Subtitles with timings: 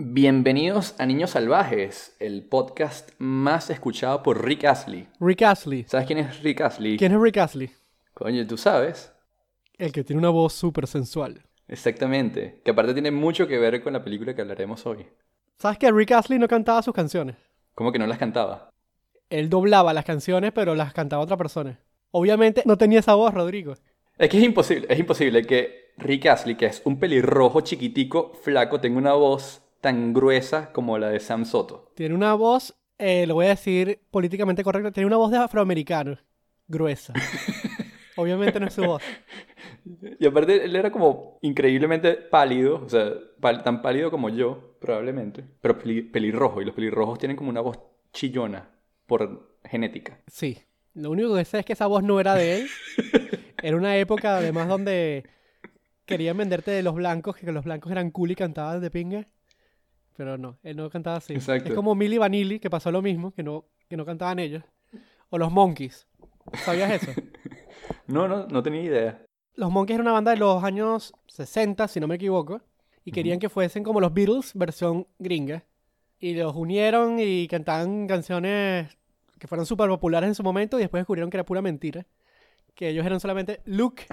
[0.00, 5.08] Bienvenidos a Niños Salvajes, el podcast más escuchado por Rick Astley.
[5.18, 5.86] Rick Astley.
[5.88, 6.96] ¿Sabes quién es Rick Astley?
[6.96, 7.68] ¿Quién es Rick Astley?
[8.14, 9.12] Coño, tú sabes.
[9.76, 11.42] El que tiene una voz súper sensual.
[11.66, 12.60] Exactamente.
[12.64, 15.04] Que aparte tiene mucho que ver con la película que hablaremos hoy.
[15.56, 17.34] ¿Sabes que Rick Astley no cantaba sus canciones?
[17.74, 18.70] ¿Cómo que no las cantaba?
[19.30, 21.80] Él doblaba las canciones, pero las cantaba otra persona.
[22.12, 23.74] Obviamente no tenía esa voz, Rodrigo.
[24.16, 28.78] Es que es imposible, es imposible que Rick Astley, que es un pelirrojo chiquitico, flaco,
[28.78, 31.92] tenga una voz tan gruesa como la de Sam Soto.
[31.94, 36.18] Tiene una voz, eh, lo voy a decir políticamente correcto, tiene una voz de afroamericano.
[36.66, 37.14] Gruesa.
[38.16, 39.02] Obviamente no es su voz.
[40.18, 45.44] Y aparte él era como increíblemente pálido, o sea, pal- tan pálido como yo, probablemente,
[45.60, 47.78] pero peli- pelirrojo, y los pelirrojos tienen como una voz
[48.12, 48.68] chillona
[49.06, 50.18] por genética.
[50.26, 50.58] Sí.
[50.94, 52.68] Lo único que sé es que esa voz no era de él.
[53.62, 55.24] Era una época, además, donde
[56.06, 59.26] querían venderte de los blancos, que los blancos eran cool y cantaban de pinga.
[60.18, 61.32] Pero no, él no cantaba así.
[61.32, 61.68] Exacto.
[61.68, 64.64] Es como Milli Vanilli, que pasó lo mismo, que no, que no cantaban ellos.
[65.30, 66.08] O los Monkeys.
[66.64, 67.12] ¿Sabías eso?
[68.06, 69.22] No, no, no tenía idea.
[69.54, 72.62] Los Monkeys era una banda de los años 60, si no me equivoco.
[73.04, 75.64] Y querían que fuesen como los Beatles, versión gringa.
[76.18, 78.96] Y los unieron y cantaban canciones
[79.38, 82.06] que fueron súper populares en su momento y después descubrieron que era pura mentira.
[82.74, 84.06] Que ellos eran solamente Luke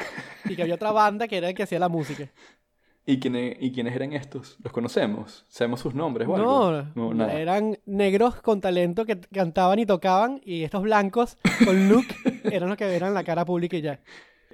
[0.44, 2.32] y que había otra banda que era el que hacía la música.
[3.08, 4.58] ¿Y quiénes, ¿Y quiénes eran estos?
[4.64, 5.46] ¿Los conocemos?
[5.48, 6.90] ¿Sabemos sus nombres o No, algo?
[6.96, 7.34] No, nada.
[7.34, 12.08] eran negros con talento que cantaban y tocaban y estos blancos con Luke
[12.52, 14.00] eran los que eran la cara pública y ya.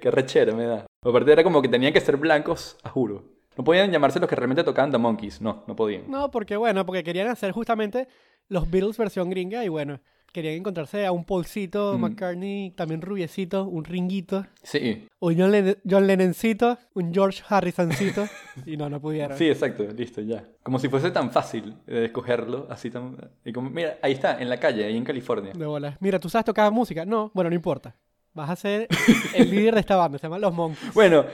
[0.00, 0.86] Qué rechera me da.
[1.02, 3.24] Aparte era como que tenían que ser blancos, a juro.
[3.56, 5.40] No podían llamarse los que realmente tocaban The Monkeys.
[5.40, 6.10] No, no podían.
[6.10, 8.06] No, porque bueno, porque querían hacer justamente
[8.48, 10.00] los Beatles versión gringa y bueno,
[10.32, 12.00] querían encontrarse a un Paulcito Mm.
[12.00, 18.26] McCartney, también rubiecito, un Ringuito, Sí, un John, Len- John Lennoncito, un George Harrisoncito
[18.66, 19.36] y no, no pudieron.
[19.36, 20.44] sí, exacto, listo, ya.
[20.62, 23.16] Como si fuese tan fácil de escogerlo, así tan...
[23.44, 25.52] Y como, mira, ahí está, en la calle, ahí en California.
[25.54, 25.96] De bolas.
[26.00, 27.04] Mira, ¿tú sabes tocar música?
[27.04, 27.94] No, bueno, no importa.
[28.34, 28.88] Vas a ser
[29.34, 30.90] el líder de esta banda, se llama Los Monkeys.
[30.94, 31.24] Bueno,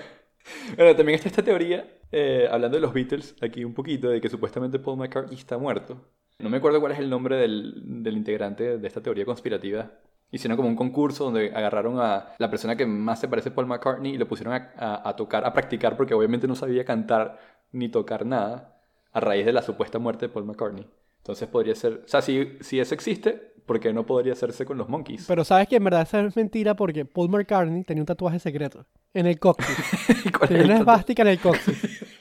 [0.76, 4.28] bueno, también está esta teoría, eh, hablando de los Beatles, aquí un poquito, de que
[4.28, 6.02] supuestamente Paul McCartney está muerto.
[6.38, 9.90] No me acuerdo cuál es el nombre del, del integrante de esta teoría conspirativa.
[10.30, 13.66] Hicieron como un concurso donde agarraron a la persona que más se parece a Paul
[13.66, 17.38] McCartney y lo pusieron a, a- a tocar, a practicar, porque obviamente no sabía cantar
[17.72, 18.76] ni tocar nada
[19.12, 20.86] a raíz de la supuesta muerte de Paul McCartney.
[21.18, 24.78] Entonces podría ser, o sea, si, si eso existe, ¿por qué no podría hacerse con
[24.78, 25.24] los Monkeys?
[25.26, 28.86] Pero sabes que en verdad eso es mentira porque Paul McCartney tenía un tatuaje secreto
[29.12, 29.76] en el coxis.
[30.38, 32.04] ¿Cuál es Tenía una esvástica en el coxis.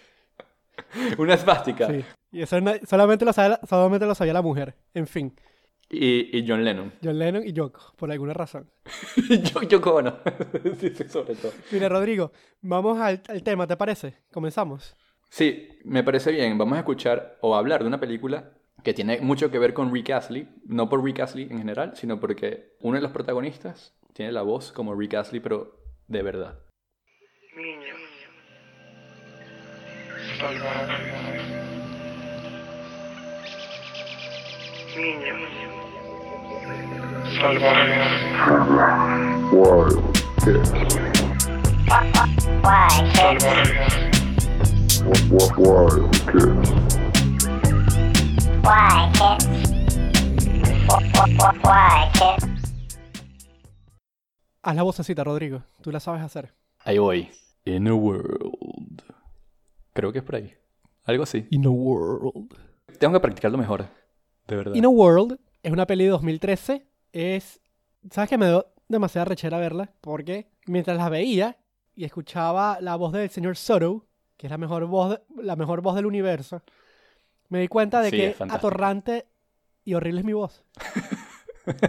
[1.18, 1.88] Una esvástica.
[1.88, 2.06] Sí.
[2.32, 4.76] Y eso solamente, lo sabe, solamente lo sabía la mujer.
[4.94, 5.34] En fin,
[5.90, 6.92] Y, y John Lennon.
[7.02, 8.70] John Lennon y Yoko, por alguna razón.
[9.54, 10.18] yo, yo cómo no.
[10.80, 11.54] sí, sí, sobre todo.
[11.72, 14.16] Mira, Rodrigo, vamos al, al tema, ¿te parece?
[14.32, 14.96] Comenzamos.
[15.30, 16.58] Sí, me parece bien.
[16.58, 18.52] Vamos a escuchar o hablar de una película
[18.84, 20.48] que tiene mucho que ver con Rick Astley.
[20.66, 24.72] No por Rick Astley en general, sino porque uno de los protagonistas tiene la voz
[24.72, 26.60] como Rick Astley, pero de verdad.
[27.56, 27.96] Niño.
[30.38, 30.98] Salvaje.
[34.96, 35.36] Niño.
[37.40, 37.98] Salvaje.
[39.52, 39.98] Wild
[40.44, 40.72] Kids.
[45.32, 46.70] Wild, wild Kids.
[48.62, 49.46] Why, kids?
[51.64, 52.46] Why, kids?
[54.62, 55.64] Haz la vocecita, Rodrigo.
[55.82, 56.54] Tú la sabes hacer.
[56.86, 57.32] Ahí voy.
[57.66, 59.17] In a world.
[59.98, 60.54] Creo que es por ahí.
[61.06, 61.48] Algo así.
[61.50, 62.54] In a World.
[63.00, 63.88] Tengo que practicarlo mejor.
[64.48, 64.76] De verdad.
[64.76, 66.86] In a World es una peli de 2013.
[67.14, 67.60] Es.
[68.12, 69.92] ¿Sabes que me dio demasiada rechera verla?
[70.02, 71.58] Porque mientras la veía
[71.96, 74.06] y escuchaba la voz del señor Soto,
[74.38, 76.62] que es la mejor voz, de- la mejor voz del universo,
[77.50, 79.26] me di cuenta de Sí, que atorrante
[79.84, 80.64] y horrible es mi voz.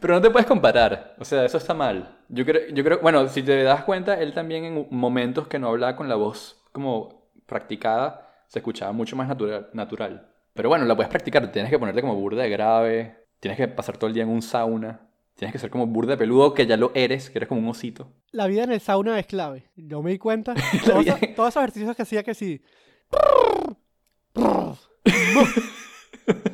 [0.00, 1.14] Pero no te puedes comparar.
[1.18, 2.16] O sea, eso está mal.
[2.28, 5.68] Yo creo, yo creo, bueno, si te das cuenta, él también en momentos que no
[5.68, 9.68] hablaba con la voz como practicada, se escuchaba mucho más natural.
[9.72, 10.28] natural.
[10.54, 11.50] Pero bueno, la puedes practicar.
[11.52, 13.16] Tienes que ponerte como burda de grave.
[13.40, 15.00] Tienes que pasar todo el día en un sauna.
[15.34, 17.68] Tienes que ser como burda de peludo, que ya lo eres, que eres como un
[17.68, 18.10] osito.
[18.32, 19.66] La vida en el sauna es clave.
[19.76, 20.54] Yo me di cuenta.
[20.86, 22.62] Todos, vida- todos esos ejercicios que hacía que sí.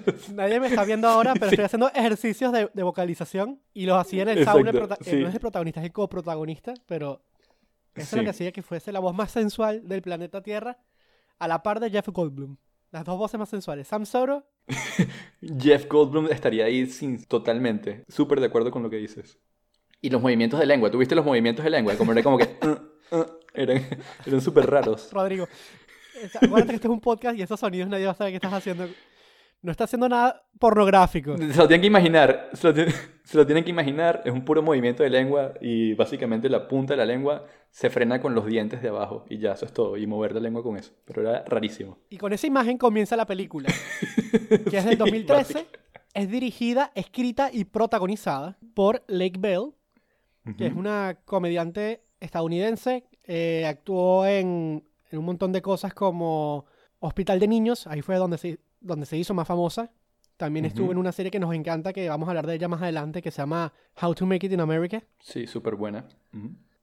[0.35, 4.23] Nadie me está viendo ahora, pero estoy haciendo ejercicios de, de vocalización y los hacía
[4.23, 4.73] en el sauna.
[5.01, 5.17] sí.
[5.17, 7.23] No es el protagonista, es el coprotagonista, pero
[7.95, 8.25] eso es lo Sí.
[8.25, 10.79] que hacía que fuese la voz más sensual del planeta Tierra
[11.39, 12.57] a la par de Jeff Goldblum.
[12.91, 13.89] Las dos voces más sensuales.
[13.89, 14.47] Sam Soro,
[15.59, 18.05] Jeff Goldblum estaría ahí sin, totalmente.
[18.09, 19.39] Súper de acuerdo con lo que dices.
[20.01, 20.91] Y los movimientos de lengua.
[20.91, 21.97] ¿Tuviste los movimientos de lengua?
[21.97, 22.45] Como era como que...
[23.13, 23.83] uh, uh, eran
[24.27, 25.11] eran súper raros.
[25.13, 25.47] Rodrigo.
[26.35, 28.53] acuérdate que este es un podcast y esos sonidos nadie va a saber qué estás
[28.53, 28.87] haciendo.
[29.63, 31.37] No está haciendo nada pornográfico.
[31.39, 32.95] Se lo tienen que imaginar, se lo, tienen-
[33.25, 36.95] se lo tienen que imaginar, es un puro movimiento de lengua y básicamente la punta
[36.95, 39.97] de la lengua se frena con los dientes de abajo y ya, eso es todo,
[39.97, 41.99] y mover la lengua con eso, pero era rarísimo.
[42.11, 43.69] Y con esa imagen comienza la película,
[44.71, 45.55] que es del Sí, 2013.
[45.55, 45.79] básica-
[46.15, 49.73] Es dirigida, escrita y protagonizada por Lake Bell,
[50.59, 53.05] que es una comediante estadounidense.
[53.25, 56.67] eh, actuó en, en un montón de cosas como
[56.99, 59.91] Hospital de Niños, ahí fue donde se, donde se hizo más famosa.
[60.37, 62.83] También estuvo en una serie que nos encanta, que vamos a hablar de ella más
[62.83, 65.03] adelante, que se llama How to Make It in America.
[65.21, 66.05] Sí, súper buena.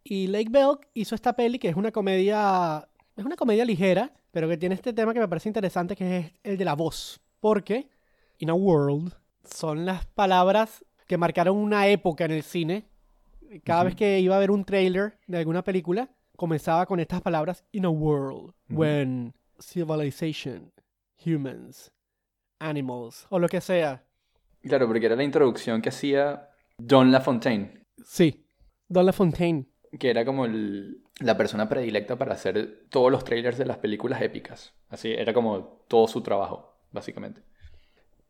[0.04, 2.88] Y Lake Bell hizo esta peli que es una comedia.
[3.18, 6.32] Es una comedia ligera, pero que tiene este tema que me parece interesante, que es
[6.44, 7.20] el de la voz.
[7.42, 7.90] Porque,
[8.38, 9.14] in a world,
[9.44, 12.86] son las palabras que marcaron una época en el cine.
[13.66, 17.66] Cada vez que iba a ver un trailer de alguna película, comenzaba con estas palabras:
[17.74, 20.72] In a world, when civilization,
[21.26, 21.92] humans,
[22.60, 24.04] animals, o lo que sea.
[24.62, 26.50] Claro, porque era la introducción que hacía
[26.90, 28.46] John LaFontaine, Sí,
[28.88, 29.66] Don LaFontaine.
[30.00, 34.22] que era como el- la persona predilecta para hacer todos los trailers de las películas
[34.22, 34.74] épicas.
[34.90, 37.42] Así, era como todo su trabajo, básicamente.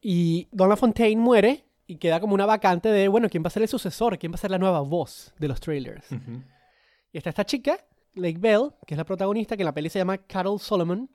[0.01, 3.63] Y Don LaFontaine muere y queda como una vacante de, bueno, ¿quién va a ser
[3.63, 4.17] el sucesor?
[4.17, 6.07] ¿Quién va a ser la nueva voz de los trailers?
[7.11, 7.83] Y está esta chica,
[8.13, 11.09] Lake Bell, que es la protagonista, que en la peli se llama Carol Solomon.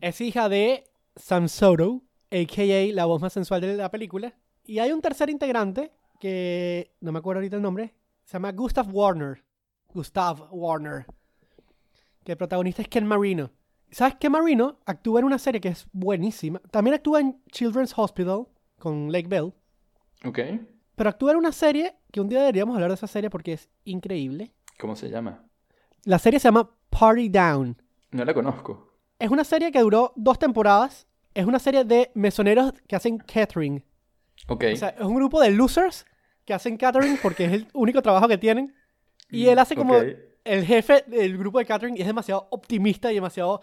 [0.00, 0.84] Es hija de
[1.20, 2.94] Sam Soto, a.k.a.
[2.94, 4.34] la voz más sensual de la película.
[4.64, 7.94] Y hay un tercer integrante, que no me acuerdo ahorita el nombre,
[8.24, 9.44] se llama Gustav Warner.
[9.92, 11.06] Gustav Warner.
[12.24, 13.50] Que el protagonista es Ken Marino.
[13.90, 14.78] ¿Sabes Ken Marino?
[14.86, 16.60] Actúa en una serie que es buenísima.
[16.70, 18.46] También actúa en Children's Hospital
[18.78, 19.52] con Lake Bell.
[20.24, 20.38] Ok.
[20.94, 23.68] Pero actúa en una serie que un día deberíamos hablar de esa serie porque es
[23.84, 24.52] increíble.
[24.78, 25.44] ¿Cómo se llama?
[26.04, 27.76] La serie se llama Party Down.
[28.12, 28.94] No la conozco.
[29.18, 31.06] Es una serie que duró dos temporadas.
[31.34, 33.84] Es una serie de mesoneros que hacen catering.
[34.48, 34.64] Ok.
[34.72, 36.06] O sea, es un grupo de losers
[36.44, 38.74] que hacen catering porque es el único trabajo que tienen.
[39.30, 40.04] Y él hace como Ok.
[40.44, 43.60] el jefe del grupo de catering y es demasiado optimista y demasiado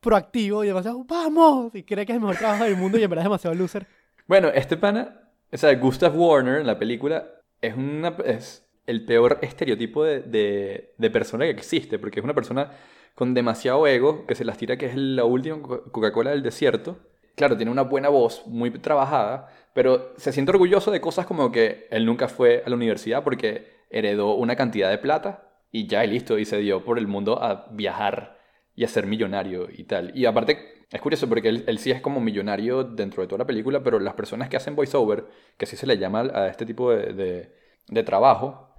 [0.00, 1.74] proactivo y demasiado ¡vamos!
[1.74, 3.86] Y cree que es el mejor trabajo del mundo y en verdad es demasiado loser.
[4.28, 7.26] Bueno, este pana, o sea, Gustav Warner en la película
[7.60, 12.34] es, una, es el peor estereotipo de, de, de persona que existe, porque es una
[12.34, 12.70] persona
[13.16, 17.00] con demasiado ego, que se las tira que es la última Co- Coca-Cola del desierto.
[17.38, 21.86] Claro, tiene una buena voz, muy trabajada, pero se siente orgulloso de cosas como que
[21.90, 26.08] él nunca fue a la universidad porque heredó una cantidad de plata y ya y
[26.08, 28.38] listo, y se dio por el mundo a viajar
[28.74, 30.10] y a ser millonario y tal.
[30.16, 33.46] Y aparte, es curioso porque él, él sí es como millonario dentro de toda la
[33.46, 35.26] película, pero las personas que hacen voiceover,
[35.58, 37.52] que así se le llama a este tipo de, de-
[37.88, 38.74] de trabajo,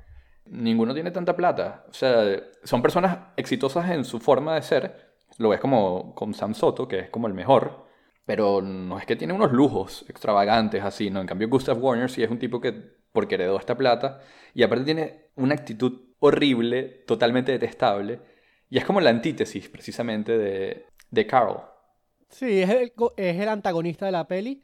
[0.46, 1.86] ninguno tiene tanta plata.
[1.90, 5.10] O sea, son personas exitosas en su forma de ser.
[5.38, 7.88] Lo ves como con Sam Soto, que es como el mejor.
[8.30, 11.20] Pero no es que tiene unos lujos extravagantes así, ¿no?
[11.20, 12.74] En cambio, Gustav Warner sí es un tipo que,
[13.12, 14.22] porque heredó esta plata,
[14.54, 18.20] y aparte tiene una actitud horrible, totalmente detestable,
[18.70, 21.64] y es como la antítesis precisamente de, de Carl.
[22.30, 24.62] Sí, es el, es el antagonista de la peli.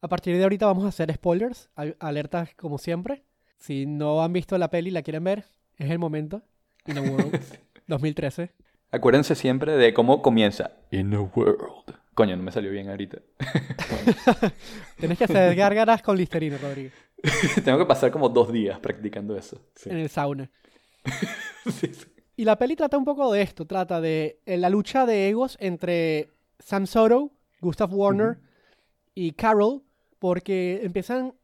[0.00, 1.68] A partir de ahorita vamos a hacer spoilers,
[1.98, 3.24] alertas como siempre.
[3.58, 5.44] Si no han visto la peli y la quieren ver,
[5.76, 6.40] es el momento.
[6.86, 7.38] In a World,
[7.88, 8.52] 2013.
[8.90, 10.70] Acuérdense siempre de cómo comienza.
[10.90, 12.01] In a world.
[12.14, 13.18] Coño, no me salió bien ahorita.
[14.98, 16.90] Tienes que hacer gárgaras con Listerino, Rodrigo,
[17.64, 19.60] Tengo que pasar como dos días practicando eso.
[19.74, 19.90] Sí.
[19.90, 20.50] en el sauna.
[21.64, 22.06] Sí, sí.
[22.34, 25.56] Y la peli trata un poco de esto, trata de eh, la lucha de egos
[25.60, 26.28] entre
[26.58, 28.40] Sam Soto, Gustav Warner
[29.14, 29.84] y Carol,
[30.18, 31.34] porque empiezan,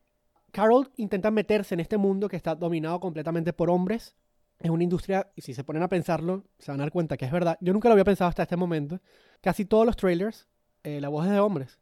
[0.50, 4.16] Carol intenta meterse en este mundo que está dominado completamente por hombres.
[4.58, 7.26] Es una industria, y si se ponen a pensarlo, se van a dar cuenta que
[7.26, 7.58] es verdad.
[7.60, 9.00] Yo nunca lo había pensado hasta este momento.
[9.40, 10.48] Casi todos los trailers,
[10.82, 11.78] eh, la voz es de hombres.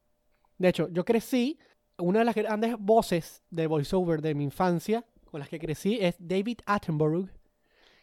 [0.58, 1.58] De hecho, yo crecí,
[1.98, 6.16] una de las grandes voces de voiceover de mi infancia, con las que crecí, es
[6.18, 7.28] David Attenborough,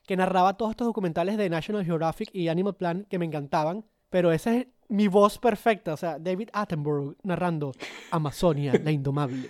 [0.06, 3.86] que narraba todos estos documentales de National Geographic y Animal Planet que me encantaban.
[4.10, 7.72] Pero esa es mi voz perfecta, o sea, David Attenborough narrando
[8.12, 9.50] Amazonia, la indomable.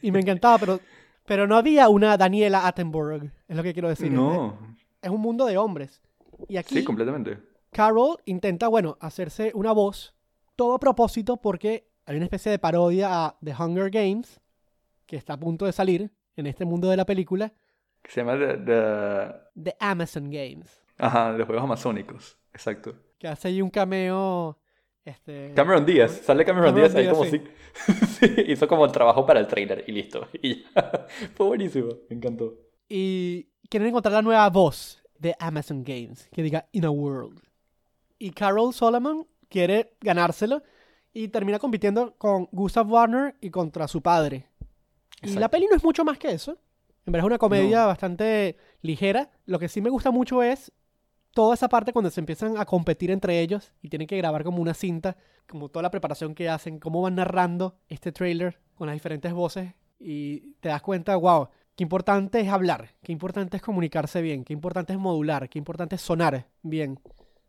[0.00, 0.80] Y me encantaba, pero,
[1.26, 4.10] pero no había una Daniela Attenborough, es lo que quiero decir.
[4.10, 4.58] No.
[5.02, 6.00] Es, es un mundo de hombres.
[6.48, 7.38] Y aquí Sí, completamente.
[7.72, 10.14] Carol intenta, bueno, hacerse una voz,
[10.56, 14.40] todo a propósito porque hay una especie de parodia a The Hunger Games,
[15.06, 17.52] que está a punto de salir en este mundo de la película,
[18.04, 20.82] Se llama The, The- The Amazon Games.
[20.98, 22.38] Ajá, de juegos amazónicos.
[22.52, 22.94] Exacto.
[23.18, 24.58] Que hace ahí un cameo.
[25.04, 26.12] Este, Cameron Díaz.
[26.24, 27.42] Sale Cameron, Cameron Díaz ahí como sí.
[27.74, 28.06] si...
[28.26, 30.28] sí, hizo como el trabajo para el trailer y listo.
[30.42, 31.06] Y ya.
[31.34, 31.88] Fue buenísimo.
[32.10, 32.54] Me encantó.
[32.88, 37.40] Y quieren encontrar la nueva voz de Amazon Games, que diga In a World.
[38.22, 40.62] Y Carol Solomon quiere ganárselo
[41.12, 44.46] y termina compitiendo con Gustav Warner y contra su padre.
[45.22, 46.56] Y la peli no es mucho más que eso.
[47.04, 47.86] En verdad es una comedia No.
[47.88, 49.30] bastante ligera.
[49.44, 50.70] Lo que sí me gusta mucho es
[51.32, 54.62] toda esa parte cuando se empiezan a competir entre ellos y tienen que grabar como
[54.62, 55.16] una cinta,
[55.48, 59.74] como toda la preparación que hacen, cómo van narrando este trailer con las diferentes voces
[59.98, 64.52] y te das cuenta, wow, qué importante es hablar, qué importante es comunicarse bien, qué
[64.52, 67.00] importante es modular, qué importante es sonar bien.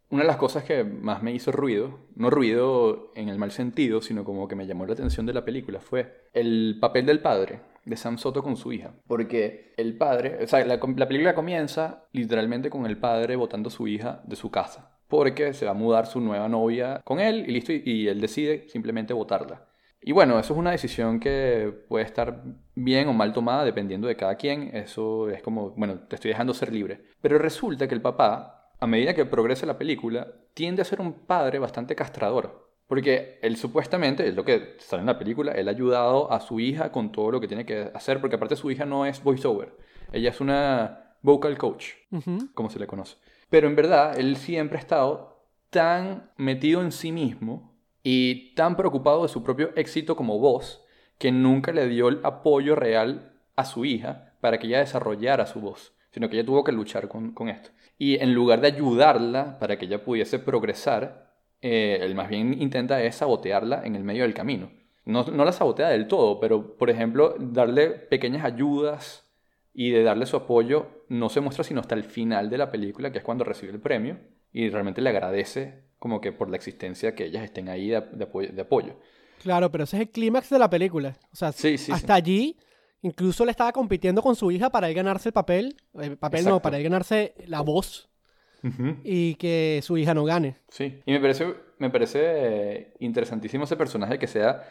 [0.10, 4.02] Una de las cosas que más me hizo ruido, no ruido en el mal sentido,
[4.02, 7.62] sino como que me llamó la atención de la película, fue el papel del padre,
[7.86, 8.94] de Sam Soto con su hija.
[9.08, 13.72] Porque el padre, o sea, la, la película comienza literalmente con el padre botando a
[13.72, 14.98] su hija de su casa.
[15.08, 18.22] Porque se va a mudar su nueva novia con él y listo, y, y él
[18.22, 19.68] decide simplemente votarla.
[20.06, 22.44] Y bueno, eso es una decisión que puede estar
[22.76, 24.76] bien o mal tomada dependiendo de cada quien.
[24.76, 27.06] Eso es como, bueno, te estoy dejando ser libre.
[27.22, 31.14] Pero resulta que el papá a medida que progresa la película, tiende a ser un
[31.14, 32.70] padre bastante castrador.
[32.86, 36.60] Porque él supuestamente, es lo que sale en la película, él ha ayudado a su
[36.60, 39.78] hija con todo lo que tiene que hacer, porque aparte su hija no es voiceover,
[40.12, 41.92] ella es una vocal coach,
[42.54, 43.16] como se le conoce.
[43.50, 49.24] Pero en verdad, él siempre ha estado tan metido en sí mismo y tan preocupado
[49.24, 50.84] de su propio éxito como voz,
[51.20, 55.62] que nunca le dio el apoyo real a su hija para que ella desarrollara su
[55.62, 57.72] voz, sino que ella tuvo que luchar con, con esto.
[57.98, 63.02] Y en lugar de ayudarla para que ella pudiese progresar, eh, él más bien intenta
[63.04, 64.72] es sabotearla en el medio del camino.
[65.06, 69.28] No, no la sabotea del todo, pero por ejemplo, darle pequeñas ayudas
[69.74, 73.12] y de darle su apoyo no se muestra sino hasta el final de la película,
[73.12, 74.18] que es cuando recibe el premio,
[74.52, 78.24] y realmente le agradece como que por la existencia que ellas estén ahí de, de
[78.24, 78.96] apoyo, de apoyo.
[79.42, 81.18] Claro, pero ese es el clímax de la película.
[81.32, 81.92] O sea, Sí, sí, sí.
[81.92, 82.58] hasta allí,
[83.04, 85.76] incluso le estaba compitiendo con su hija para él ganarse el papel.
[85.94, 88.10] El papel no, para él ganarse la voz
[89.04, 90.56] y que su hija no gane.
[90.70, 94.64] Sí, y me parece, me parece eh, interesantísimo ese personaje que sea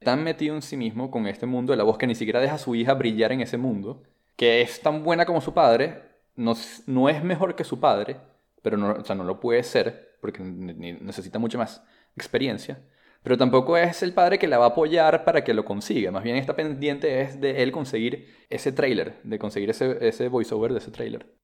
[0.00, 2.56] tan metido en sí mismo con este mundo de la voz que ni siquiera deja
[2.56, 4.02] a su hija brillar en ese mundo,
[4.36, 6.02] que es tan buena como su padre,
[6.34, 6.54] no,
[6.86, 8.16] no es mejor que su padre,
[8.62, 11.82] pero no, o sea, no lo puede ser porque necesita mucha más
[12.16, 12.80] experiencia,
[13.26, 16.22] pero tampoco es el padre que la va a apoyar para que lo consiga, más
[16.22, 20.78] bien está pendiente es de él conseguir ese trailer, de conseguir ese, ese voiceover de
[20.78, 21.34] ese trailer.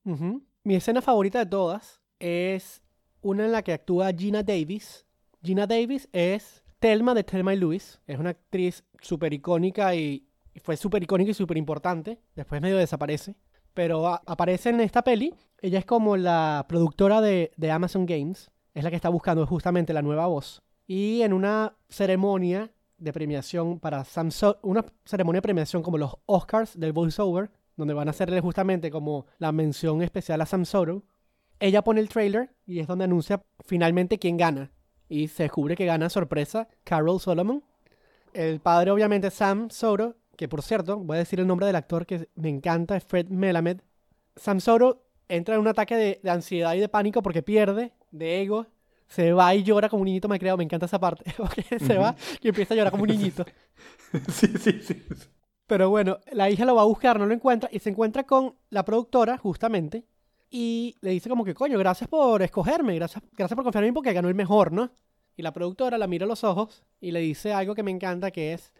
[0.62, 2.84] Mi escena favorita de todas es
[3.20, 5.08] una en la que actúa Gina Davis.
[5.42, 7.98] Gina Davis es Thelma de Thelma y Louise.
[8.06, 10.28] Es una actriz súper icónica y
[10.62, 12.20] fue súper icónica y súper importante.
[12.36, 13.34] Después medio desaparece.
[13.74, 15.34] Pero aparece en esta peli.
[15.60, 18.52] Ella es como la productora de, de Amazon Games.
[18.72, 20.62] Es la que está buscando justamente la nueva voz.
[20.94, 26.18] Y en una ceremonia de premiación para Sam So- una ceremonia de premiación como los
[26.26, 31.02] Oscars del voiceover, donde van a hacerle justamente como la mención especial a Sam Soto,
[31.60, 34.70] ella pone el trailer y es donde anuncia finalmente quién gana.
[35.08, 37.64] Y se descubre que gana sorpresa Carol Solomon.
[38.34, 42.04] El padre, obviamente, Sam Soto, que por cierto, voy a decir el nombre del actor
[42.04, 43.80] que me encanta, es Fred Melamed.
[44.36, 48.42] Sam Soto entra en un ataque de, de ansiedad y de pánico porque pierde, de
[48.42, 48.66] ego.
[49.06, 51.24] Se va y llora como un niñito, me creo, me encanta esa parte.
[51.78, 53.44] se va y empieza a llorar como un niñito.
[54.28, 55.02] sí, sí, sí.
[55.66, 58.56] Pero bueno, la hija lo va a buscar, no lo encuentra y se encuentra con
[58.70, 60.04] la productora, justamente,
[60.50, 63.94] y le dice como que, coño, gracias por escogerme, gracias, gracias por confiar en mí
[63.94, 64.92] porque ganó el mejor, ¿no?
[65.34, 68.30] Y la productora la mira a los ojos y le dice algo que me encanta,
[68.30, 68.74] que es,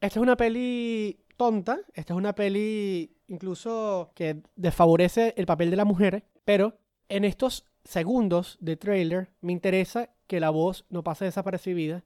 [0.00, 5.76] esta es una peli tonta, esta es una peli incluso que desfavorece el papel de
[5.76, 6.76] la mujer, pero
[7.08, 12.04] en estos segundos de trailer me interesa que la voz no pase desapercibida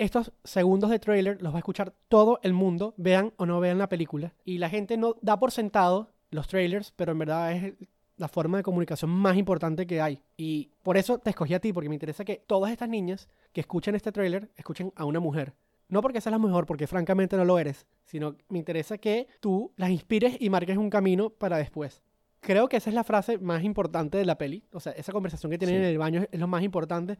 [0.00, 3.76] estos segundos de trailer los va a escuchar todo el mundo, vean o no vean
[3.76, 4.32] la película.
[4.46, 7.74] Y la gente no da por sentado los trailers, pero en verdad es
[8.16, 10.22] la forma de comunicación más importante que hay.
[10.38, 13.60] Y por eso te escogí a ti, porque me interesa que todas estas niñas que
[13.60, 15.52] escuchen este trailer escuchen a una mujer.
[15.90, 19.70] No porque seas la mejor, porque francamente no lo eres, sino me interesa que tú
[19.76, 22.00] las inspires y marques un camino para después.
[22.40, 24.64] Creo que esa es la frase más importante de la peli.
[24.72, 25.82] O sea, esa conversación que tienen Sí.
[25.84, 27.18] en el baño es lo más importante.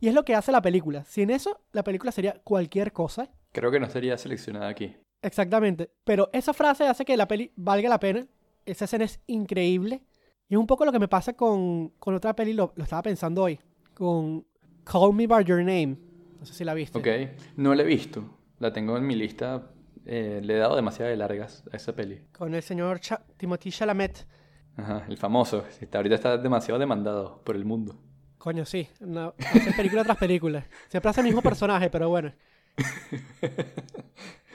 [0.00, 1.04] Y es lo que hace la película.
[1.04, 3.30] Sin eso, la película sería cualquier cosa.
[3.52, 4.96] Creo que no sería seleccionada aquí.
[5.20, 5.90] Exactamente.
[6.04, 8.26] Pero esa frase hace que la peli valga la pena.
[8.64, 10.02] Esa escena es increíble.
[10.48, 13.02] Y es un poco lo que me pasa con, con otra peli, lo, lo estaba
[13.02, 13.58] pensando hoy.
[13.94, 14.46] Con
[14.84, 15.96] Call Me By Your Name.
[16.40, 16.98] No sé si la viste.
[16.98, 17.06] Ok,
[17.56, 18.24] no la he visto.
[18.58, 19.68] La tengo en mi lista.
[20.06, 22.22] eh, le he dado demasiado de largas a esa peli.
[22.32, 24.26] Con el señor Cha- Timothy Chalamet.
[24.76, 25.64] Ajá, el famoso.
[25.80, 27.96] Está, ahorita está demasiado demandado por el mundo.
[28.38, 28.88] Coño, sí.
[29.00, 30.66] No, hace película tras película.
[30.88, 32.32] Siempre hace el mismo personaje, pero bueno.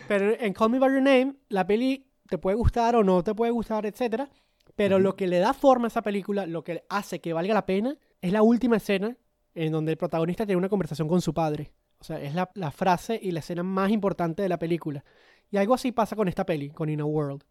[0.07, 3.35] Pero en Call Me By Your Name, la peli te puede gustar o no te
[3.35, 4.29] puede gustar, etcétera.
[4.75, 7.65] Pero lo que le da forma a esa película, lo que hace que valga la
[7.65, 9.17] pena, es la última escena
[9.53, 11.73] en donde el protagonista tiene una conversación con su padre.
[11.99, 15.03] O sea, es la, la frase y la escena más importante de la película.
[15.51, 17.43] Y algo así pasa con esta peli, con In a World.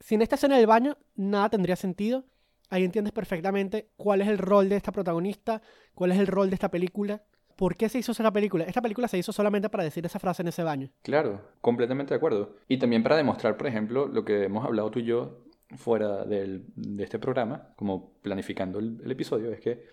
[0.00, 2.24] Si en esta escena del baño nada tendría sentido,
[2.70, 5.60] ahí entiendes perfectamente cuál es el rol de esta protagonista,
[5.94, 7.22] cuál es el rol de esta película,
[7.56, 8.64] por qué se hizo esa película.
[8.64, 10.90] Esta película se hizo solamente para decir esa frase en ese baño.
[11.02, 12.56] Claro, completamente de acuerdo.
[12.68, 15.44] Y también para demostrar, por ejemplo, lo que hemos hablado tú y yo
[15.76, 19.86] fuera del- de este programa, como planificando el, episodio, es que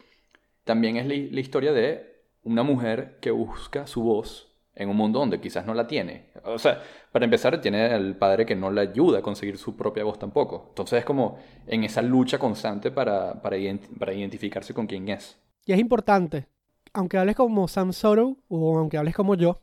[0.63, 4.46] también es la historia de una mujer que busca su voz
[4.77, 6.27] en un mundo donde quizás no la tiene.
[6.45, 6.81] O sea,
[7.11, 10.67] para empezar, tiene al padre que no le ayuda a conseguir su propia voz tampoco.
[10.69, 15.37] Entonces es como en esa lucha constante para, para, ident- para identificarse con quién es.
[15.65, 16.47] Y es importante,
[16.93, 19.59] aunque hables como Sam Sorrow o aunque hables como yo,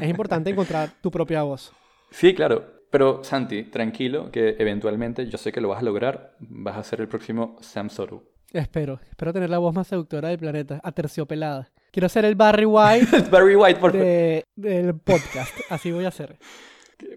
[0.00, 1.72] es importante encontrar tu propia voz.
[2.10, 2.80] Sí, claro.
[2.90, 6.34] Pero Santi, tranquilo, que eventualmente yo sé que lo vas a lograr.
[6.40, 8.24] Vas a ser el próximo Sam Soru.
[8.52, 11.70] Espero, espero tener la voz más seductora del planeta, aterciopelada.
[11.90, 14.06] Quiero ser el Barry White Barry White, por favor.
[14.06, 16.38] de- del podcast, así voy a ser.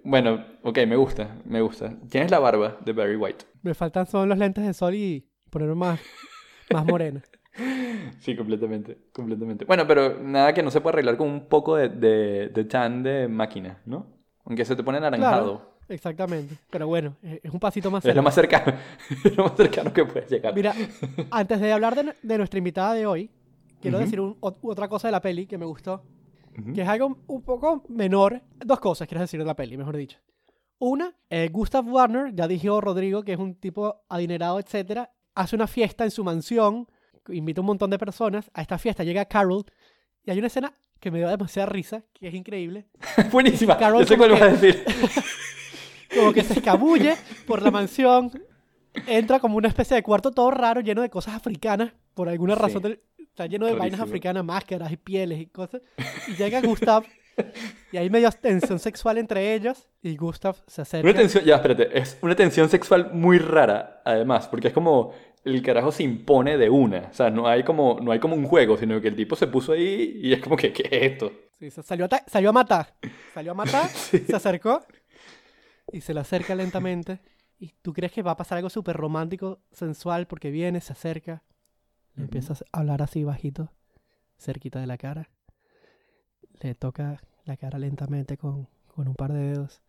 [0.04, 1.94] Bueno, ok, me gusta, me gusta.
[2.10, 3.46] Tienes la barba de Barry White.
[3.62, 6.00] Me faltan son los lentes de sol y ponerme más,
[6.72, 7.22] más morena.
[8.20, 9.64] Sí, completamente, completamente.
[9.66, 13.04] Bueno, pero nada que no se pueda arreglar con un poco de, de, de tan
[13.04, 14.08] de máquina, ¿no?
[14.46, 15.58] Aunque se te pone anaranjado.
[15.60, 16.56] Claro, exactamente.
[16.72, 18.74] Pero bueno, es es un pasito más Es lo más cercano,
[19.24, 20.56] es lo más cercano que puedes llegar.
[20.56, 20.74] Mira,
[21.30, 23.30] antes de hablar de, de nuestra invitada de hoy,
[23.84, 24.06] quiero Ujú.
[24.06, 26.04] decir un- ot- otra cosa de la peli que me gustó,
[26.60, 26.74] Ujú.
[26.74, 28.42] que es algo un poco menor.
[28.66, 30.18] Dos cosas quiero decir de la peli, mejor dicho.
[30.80, 35.68] Una, eh, Gustav Warner, ya dijo Rodrigo, que es un tipo adinerado, etcétera, hace una
[35.68, 36.88] fiesta en su mansión,
[37.30, 38.50] invita a un montón de personas.
[38.54, 39.64] A esta fiesta llega Carol
[40.26, 42.88] y hay una escena que me dio demasiada risa, que es increíble.
[43.32, 44.84] Buenísima, Carol yo sé cuál vas a decir.
[46.16, 47.16] como que se escabulle
[47.48, 48.32] por la mansión,
[49.08, 52.62] entra como una especie de cuarto todo raro, lleno de cosas africanas, por alguna Sí.
[52.62, 53.02] razón, del-
[53.34, 55.82] está lleno de vainas africanas, máscaras y pieles y cosas,
[56.28, 57.04] y llega Gustav,
[57.92, 61.10] y hay medio tensión sexual entre ellos, y Gustav se acerca.
[61.10, 65.64] Una tensión, ya, espérate, es una tensión sexual muy rara, además, porque es como el
[65.64, 67.10] carajo se impone de una.
[67.10, 69.48] O sea, no hay como, no hay como un juego, sino que el tipo se
[69.48, 71.32] puso ahí y es como que, ¿qué es esto?
[71.60, 72.94] Sí, salió, a salió a matar,
[73.34, 74.86] salió a matar, se acercó,
[75.92, 77.20] y se le acerca lentamente,
[77.58, 81.42] y tú crees que va a pasar algo súper romántico, sensual, porque viene, se acerca,
[82.16, 83.72] le empieza a hablar así bajito,
[84.38, 85.30] cerquita de la cara.
[86.62, 89.82] Le toca la cara lentamente con, con un par de dedos.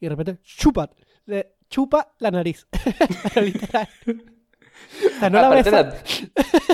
[0.00, 0.90] Y de repente, chupa,
[1.24, 2.66] le chupa la nariz.
[3.36, 3.88] Literal.
[4.06, 5.70] O sea, no la besa.
[5.70, 5.94] la,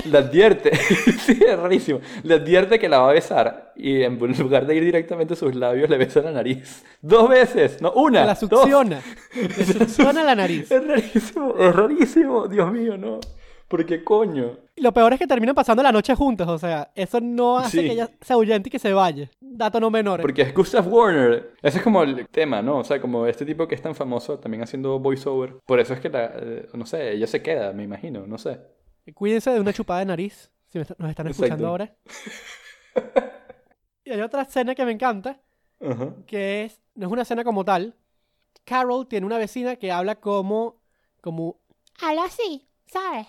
[0.05, 0.75] la advierte,
[1.25, 2.01] sí, es rarísimo.
[2.23, 5.55] Le advierte que la va a besar y en lugar de ir directamente a sus
[5.55, 6.83] labios, le besa la nariz.
[7.01, 8.25] Dos veces, no una.
[8.25, 8.39] La dos.
[8.39, 9.01] succiona.
[9.33, 10.69] Le succiona la nariz.
[10.69, 13.19] Es rarísimo, es rarísimo, Dios mío, no.
[13.67, 14.57] ¿Por qué coño?
[14.77, 16.47] Lo peor es que terminan pasando la noche juntos.
[16.47, 17.85] O sea, eso no hace Sí.
[17.87, 19.29] que ella se ahuyente y que se vaya.
[19.39, 20.19] Dato no menor.
[20.21, 21.53] Porque es Gustav Warner.
[21.61, 22.79] Ese es como el tema, ¿no?
[22.79, 25.57] O sea, como este tipo que es tan famoso también haciendo voiceover.
[25.65, 28.59] Por eso es que, la, eh, no sé, ella se queda, me imagino, no sé.
[29.13, 31.67] Cuídense de una chupada de nariz, si me est- nos están escuchando Exacto.
[31.67, 31.95] ahora.
[34.05, 35.39] y hay otra escena que me encanta,
[36.25, 37.95] que es, no es una escena como tal.
[38.63, 40.81] Carol tiene una vecina que habla como,
[41.21, 41.59] como,
[42.01, 43.27] Habla así, ¿sabes?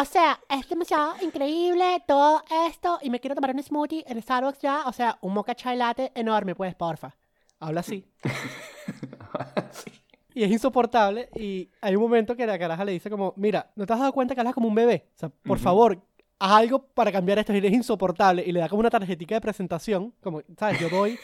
[0.00, 4.60] O sea, es demasiado increíble todo esto y me quiero tomar un smoothie en Starbucks
[4.60, 4.84] ya.
[4.86, 7.16] O sea, un mocha chai latte enorme, pues, porfa.
[7.58, 8.04] habla así.
[10.34, 13.84] Y es insoportable y hay un momento que la caraja le dice como, mira, ¿no
[13.86, 15.08] te has dado cuenta que hablas como un bebé?
[15.16, 16.00] O sea, por favor,
[16.38, 18.44] haz algo para cambiar esto y es insoportable.
[18.46, 20.78] Y le da como una tarjetita de presentación, como, ¿sabes?
[20.78, 21.18] Yo doy,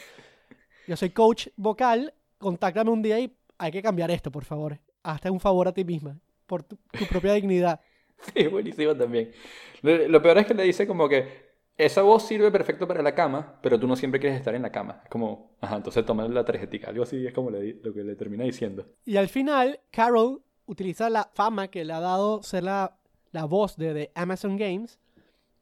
[0.85, 4.81] yo soy coach vocal, contáctame un día y hay que cambiar esto, por favor.
[5.01, 7.79] Hazte un favor a ti misma, por tu, tu propia dignidad.
[8.33, 9.31] Sí, buenísimo también.
[9.81, 11.45] Lo, peor es que le dice como que
[11.77, 14.71] esa voz sirve perfecto para la cama, pero tú no siempre quieres estar en la
[14.71, 15.01] cama.
[15.03, 16.89] Es como, ajá, entonces toma la tarjetica.
[16.89, 18.85] Algo así es como lo que le termina diciendo.
[19.05, 22.97] Y al final, Carol utiliza la fama que le ha dado ser la,
[23.31, 24.99] la voz de, de Amazon Games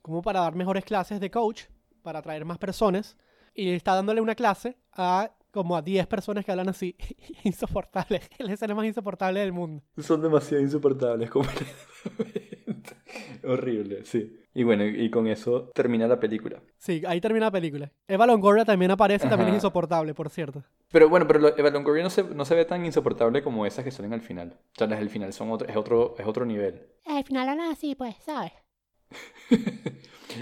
[0.01, 1.63] como para dar mejores clases de coach,
[2.03, 3.17] para atraer más personas.
[3.55, 6.95] Y está dándole una clase a como a 10 personas que hablan así.
[7.45, 8.21] insoportable.
[8.37, 9.83] Es la escena más insoportable del mundo.
[9.99, 11.77] Son demasiado insoportables, completamente.
[13.45, 14.39] Horrible, sí.
[14.55, 16.61] Y bueno, y con eso termina la película.
[16.77, 17.91] Sí, ahí termina la película.
[18.07, 20.63] Eva Longoria también aparece, también es insoportable, por cierto.
[20.91, 23.83] Pero bueno, pero lo- Eva Longoria no se, no se ve tan insoportable como esas
[23.83, 24.57] que salen al final.
[24.59, 26.87] O sea, las del final son otro, es, otro, es otro nivel.
[27.05, 28.51] Al final hablan así, pues, ¿sabes?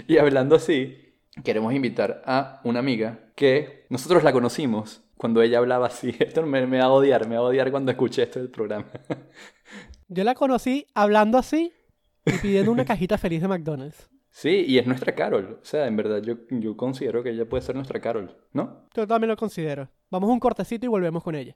[0.08, 5.86] Y hablando así, queremos invitar a una amiga que nosotros la conocimos cuando ella hablaba
[5.86, 6.12] así.
[6.18, 8.86] Esto me, me va a odiar, me va a odiar cuando escuché esto del programa.
[10.08, 11.72] Yo la conocí hablando así
[12.26, 14.10] y pidiendo una cajita feliz de McDonald's.
[14.30, 15.60] Sí, y es nuestra Carol.
[15.62, 18.88] O sea, en verdad yo, yo considero que ella puede ser nuestra Carol, ¿no?
[18.96, 19.88] Yo también lo considero.
[20.10, 21.54] Vamos a un cortecito y volvemos con ella.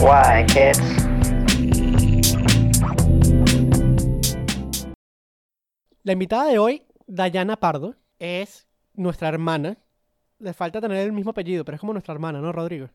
[0.00, 0.80] Why, kids?
[6.04, 9.78] La invitada de hoy, Dayana Pardo, es nuestra hermana.
[10.44, 12.90] Le falta tener el mismo apellido, pero es como nuestra hermana, ¿no, Rodrigo?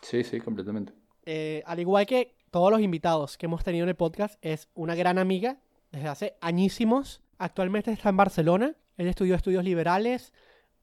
[0.00, 0.94] Sí, sí, completamente.
[1.26, 4.94] Eh, al igual que todos los invitados que hemos tenido en el podcast, es una
[4.94, 5.58] gran amiga
[5.92, 7.20] desde hace añísimos.
[7.36, 8.76] Actualmente está en Barcelona.
[8.96, 10.32] Ella estudió estudios liberales,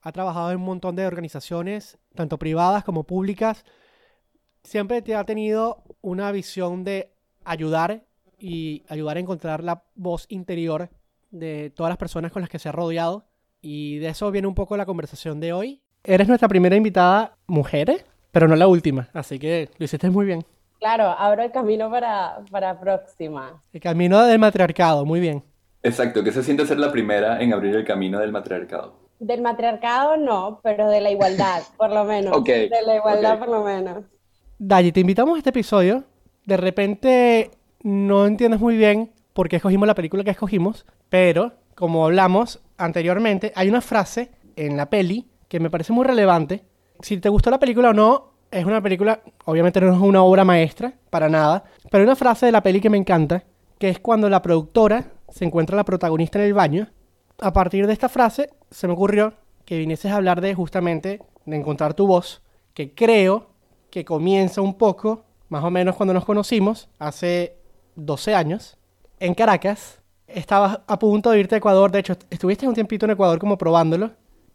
[0.03, 3.65] ha trabajado en un montón de organizaciones, tanto privadas como públicas.
[4.63, 7.11] Siempre te ha tenido una visión de
[7.43, 8.05] ayudar
[8.37, 10.91] y ayudar a encontrar la voz interior
[11.31, 13.25] de todas las personas con las que se ha rodeado.
[13.61, 15.82] Y de eso viene un poco la conversación de hoy.
[16.05, 20.43] Eres nuestra primera invitada mujer, pero no la última, así que lo hiciste muy bien.
[20.79, 23.63] Claro, abro el camino para, para próxima.
[23.71, 25.43] El camino del matriarcado, muy bien.
[25.81, 28.99] Exacto, ¿qué se siente ser la primera en abrir el camino del matriarcado?
[29.19, 32.35] Del matriarcado no, pero de la igualdad, por lo menos.
[32.35, 33.39] Ok, De la igualdad, ok.
[33.39, 34.03] por lo menos.
[34.59, 36.03] Dayi, te invitamos a este episodio.
[36.45, 42.03] De repente no entiendes muy bien por qué escogimos la película que escogimos, pero como
[42.03, 46.65] hablamos anteriormente, hay una frase en la peli que me parece muy relevante.
[46.99, 50.43] Si te gustó la película o no, es una película, obviamente no es una obra
[50.43, 53.43] maestra, para nada, pero hay una frase de la peli que me encanta,
[53.77, 56.87] que es cuando la productora se encuentra la protagonista en el baño.
[57.39, 61.55] A partir de esta frase se me ocurrió que vinieses a hablar de justamente de
[61.55, 62.41] encontrar tu voz,
[62.73, 63.51] que creo
[63.91, 67.57] que comienza un poco, más o menos cuando nos conocimos, hace
[67.95, 68.79] 12 años,
[69.19, 70.01] en Caracas.
[70.25, 73.55] Estabas a punto de irte a Ecuador, de hecho, estuviste un tiempito en Ecuador como
[73.55, 74.13] probándolo,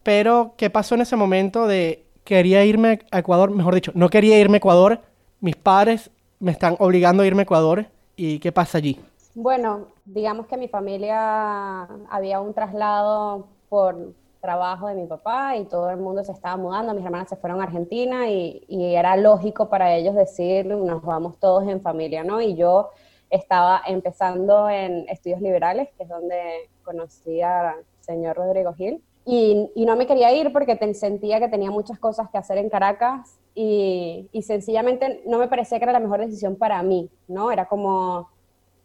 [0.09, 3.51] pero ¿qué pasó en ese momento de quería irme a Ecuador?
[3.51, 5.01] Mejor dicho, no quería irme a Ecuador,
[5.38, 7.85] mis padres me están obligando a irme a Ecuador,
[8.16, 8.99] ¿y qué pasa allí?
[9.35, 15.90] Bueno, digamos que mi familia había un traslado por trabajo de mi papá y todo
[15.90, 19.68] el mundo se estaba mudando, mis hermanas se fueron a Argentina y, y era lógico
[19.68, 22.40] para ellos decir, nos vamos todos en familia, ¿no?
[22.40, 22.88] Y yo
[23.29, 29.95] estaba empezando en estudios liberales, que es donde conocí al señor Rodrigo Gil, y, no
[29.95, 35.23] me quería ir porque sentía que tenía muchas cosas que hacer en Caracas y, sencillamente
[35.27, 37.53] no me parecía que era la mejor decisión para mí, ¿no?
[37.53, 38.31] Era como,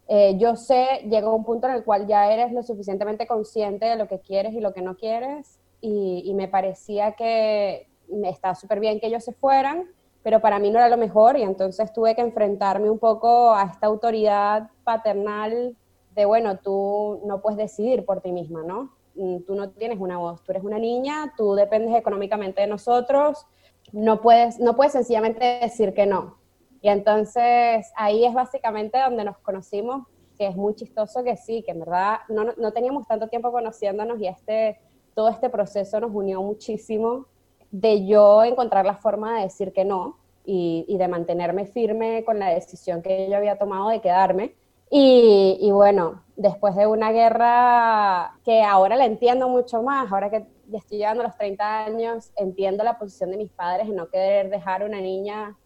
[0.06, 3.96] eh, yo sé, llega un punto en el cual ya eres lo suficientemente consciente de
[3.96, 7.88] lo que quieres y lo que no quieres, y, me parecía que
[8.24, 9.86] estaba súper bien que ellos se fueran,
[10.22, 13.62] pero para mí no era lo mejor, y entonces tuve que enfrentarme un poco a
[13.62, 15.74] esta autoridad paternal
[16.14, 18.90] de, bueno, tú no puedes decidir por ti misma, ¿no?
[19.14, 23.46] Mm, Tú no tienes una voz, tú eres una niña, tú dependes económicamente de nosotros,
[23.92, 26.38] no puedes, no puedes sencillamente decir que no.
[26.80, 31.70] Y entonces ahí es básicamente donde nos conocimos, que es muy chistoso que sí, que
[31.72, 34.78] en verdad no, no teníamos tanto tiempo conociéndonos y este,
[35.14, 37.26] todo este proceso nos unió muchísimo
[37.70, 42.38] de yo encontrar la forma de decir que no y, y de mantenerme firme con
[42.38, 44.54] la decisión que yo había tomado de quedarme.
[44.90, 50.78] Y, bueno, después de una guerra que ahora la entiendo mucho más, ahora que ya
[50.78, 54.50] estoy llegando a los 30 años, entiendo la posición de mis padres en no querer
[54.50, 55.56] dejar a una niña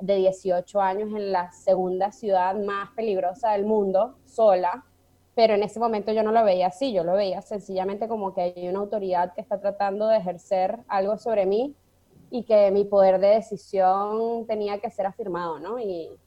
[0.00, 4.84] de 18 años en la segunda ciudad más peligrosa del mundo, sola,
[5.34, 8.40] pero en ese momento yo no lo veía así, yo lo veía sencillamente como que
[8.40, 11.74] hay una autoridad que está tratando de ejercer algo sobre mí
[12.30, 15.78] y que mi poder de decisión tenía que ser afirmado, ¿no?
[15.78, 16.18] Y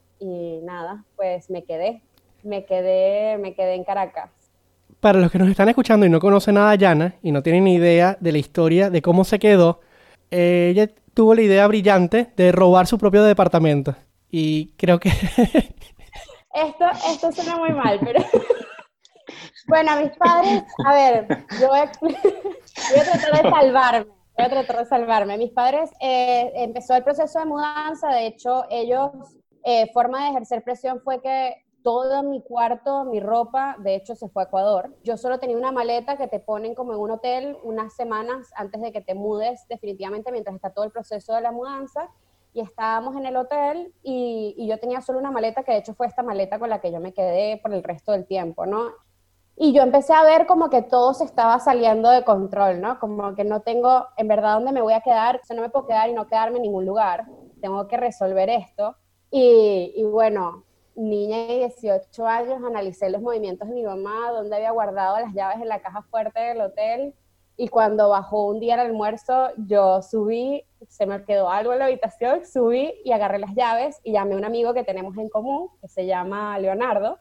[0.64, 2.02] nada, pues me quedé,
[2.46, 4.30] me quedé, me quedé en Caracas.
[5.00, 7.76] Para los que nos están escuchando y no conocen a Dayana y no tienen ni
[7.76, 9.82] idea de la historia de cómo se quedó,
[10.32, 13.96] eh, ella tuvo la idea brillante de robar su propio departamento.
[14.30, 15.10] Y creo que
[16.56, 18.24] Esto, esto suena muy mal, pero...
[19.68, 21.28] bueno, mis padres, a ver,
[21.60, 25.38] yo voy a, voy a tratar de salvarme, voy a tratar de salvarme.
[25.38, 29.12] Mis padres, eh, empezó el proceso de mudanza, de hecho, ellos,
[29.66, 34.28] eh, forma de ejercer presión fue que todo mi cuarto, mi ropa, de hecho, se
[34.28, 34.96] fue a Ecuador.
[35.04, 38.82] Yo solo tenía una maleta que te ponen como en un hotel unas semanas antes
[38.82, 42.10] de que te mudes definitivamente mientras está todo el proceso de la mudanza
[42.54, 46.08] y estábamos en el hotel y, yo tenía solo una maleta, que de hecho fue
[46.08, 48.88] esta maleta con la que yo me quedé por el resto del tiempo, ¿no?
[49.56, 52.98] Y yo empecé a ver como que todo se estaba saliendo de control, ¿no?
[53.00, 55.70] Como que no tengo en verdad dónde me voy a quedar, o sea, no me
[55.70, 57.28] puedo quedar y no quedarme en ningún lugar,
[57.62, 58.96] tengo que resolver esto.
[59.30, 60.64] Y bueno,
[60.96, 65.62] niña de 18 años, analicé los movimientos de mi mamá, dónde había guardado las llaves
[65.62, 67.14] en la caja fuerte del hotel,
[67.58, 71.86] y cuando bajó un día al almuerzo, yo subí, se me quedó algo en la
[71.86, 75.70] habitación, subí y agarré las llaves y llamé a un amigo que tenemos en común,
[75.82, 77.18] que se llama Leonardo,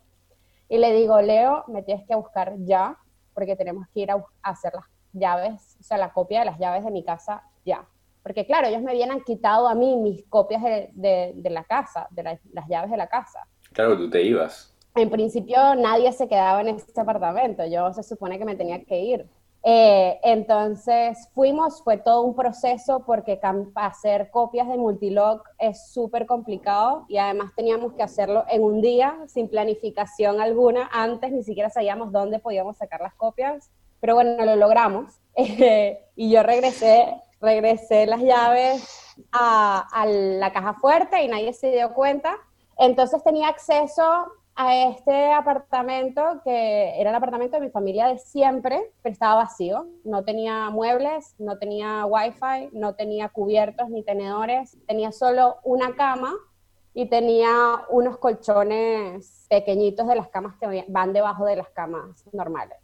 [0.69, 2.99] y le digo, Leo, me tienes que buscar ya,
[3.33, 6.85] porque tenemos que ir a, hacer las llaves, o sea, la copia de las llaves
[6.85, 7.87] de mi casa ya.
[8.23, 12.41] Porque claro, ellos me habían quitado a mí mis copias de, la casa, de la-
[12.53, 13.47] las llaves de la casa.
[13.75, 14.73] Claro, tú te ibas.
[14.95, 19.01] En principio nadie se quedaba en este apartamento, yo se supone que me tenía que
[19.01, 19.27] ir.
[19.67, 23.41] Eh, entonces fuimos, fue todo un proceso porque
[23.75, 29.19] hacer copias de multilock es súper complicado y además teníamos que hacerlo en un día
[29.27, 30.89] sin planificación alguna.
[30.93, 35.15] Antes ni siquiera sabíamos dónde podíamos sacar las copias, pero bueno, lo logramos.
[35.37, 41.93] Eh, y yo regresé, regresé las llaves a la caja fuerte y nadie se dio
[41.93, 42.37] cuenta.
[42.79, 44.03] Entonces tenía acceso
[44.57, 49.87] a este apartamento que era el apartamento de mi familia de siempre, pero estaba vacío.
[50.05, 54.77] No tenía muebles, no tenía wifi, no tenía cubiertos ni tenedores.
[54.87, 56.33] Tenía solo una cama
[56.93, 62.84] y tenía unos colchones pequeñitos de las camas que van debajo de las camas normales.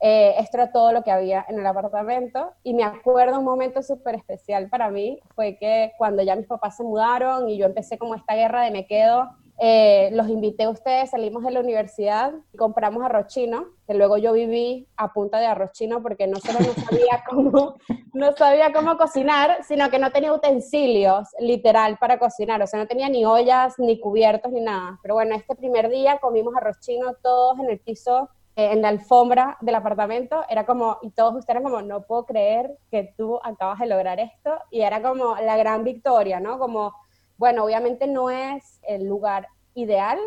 [0.00, 3.82] Eh, esto era todo lo que había en el apartamento y me acuerdo un momento
[3.82, 7.96] súper especial para mí, fue que cuando ya mis papás se mudaron y yo empecé
[7.96, 12.34] como esta guerra de me quedo, eh, los invité a ustedes, salimos de la universidad
[12.52, 16.36] y compramos arroz chino, que luego yo viví a punta de arroz chino porque no
[16.40, 17.76] solo no sabía cómo,
[18.12, 22.86] no sabía cómo cocinar, sino que no tenía utensilios literal para cocinar, o sea, no
[22.86, 24.98] tenía ni ollas, ni cubiertos, ni nada.
[25.00, 29.58] Pero bueno, este primer día comimos arroz chino todos en el piso en la alfombra
[29.60, 33.86] del apartamento, era como, y todos ustedes como, no puedo creer que tú acabas de
[33.86, 36.58] lograr esto, y era como la gran victoria, ¿no?
[36.58, 36.94] Como,
[37.36, 40.18] bueno, obviamente no es el lugar ideal,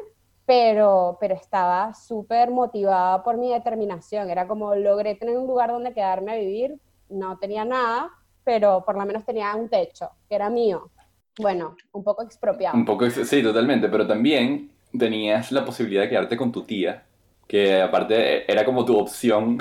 [0.45, 5.93] pero, pero estaba súper motivada por mi determinación, era como, logré tener un lugar donde
[5.93, 8.11] quedarme a vivir, no tenía nada,
[8.43, 10.91] pero por lo menos tenía un techo, que era mío.
[11.39, 12.77] Bueno, un poco expropiado.
[12.77, 17.05] Un poco, sí, totalmente, pero también tenías la posibilidad de quedarte con tu tía,
[17.49, 19.57] que aparte era como tu opción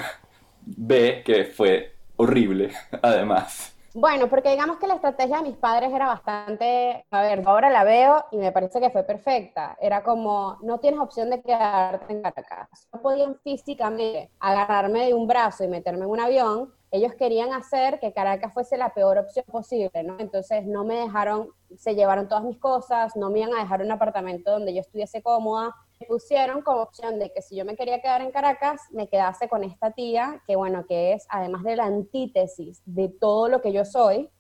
[0.61, 2.71] B, que fue horrible,
[3.03, 3.75] además.
[3.95, 7.85] Bueno, porque digamos que la estrategia de mis padres era bastante, a ver, ahora la
[7.85, 9.77] veo y me parece que fue perfecta.
[9.81, 12.87] Era como, no tienes opción de quedarte en Caracas.
[12.93, 16.75] No podían físicamente agarrarme de un brazo y meterme en un avión.
[16.91, 20.17] Ellos querían hacer que Caracas fuese la peor opción posible, ¿no?
[20.21, 23.91] Entonces no me dejaron, se llevaron todas mis cosas, no me iban a dejar un
[23.91, 25.75] apartamento donde yo estuviese cómoda.
[26.07, 29.65] Pusieron como opción de que si yo me quería quedar en Caracas, me quedase con
[29.65, 33.85] esta tía, que bueno, que es además de la antítesis de todo lo que yo
[33.85, 34.31] soy,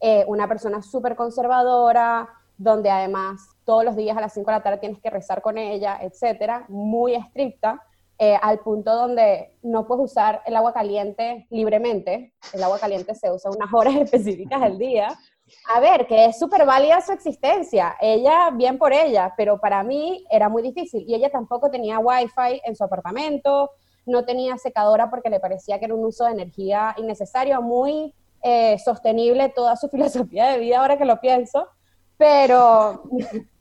[0.00, 4.62] eh, una persona súper conservadora, donde además todos los días a las 5 de la
[4.62, 7.82] tarde tienes que rezar con ella, etcétera, muy estricta,
[8.18, 13.30] eh, al punto donde no puedes usar el agua caliente libremente, el agua caliente se
[13.30, 15.16] usa unas horas específicas al día.
[15.74, 20.24] A ver, que es súper válida su existencia, ella, bien por ella, pero para mí
[20.30, 21.04] era muy difícil.
[21.06, 23.70] Y ella tampoco tenía wifi en su apartamento,
[24.06, 28.78] no tenía secadora porque le parecía que era un uso de energía innecesario, muy eh,
[28.78, 31.68] sostenible toda su filosofía de vida ahora que lo pienso,
[32.16, 33.04] pero,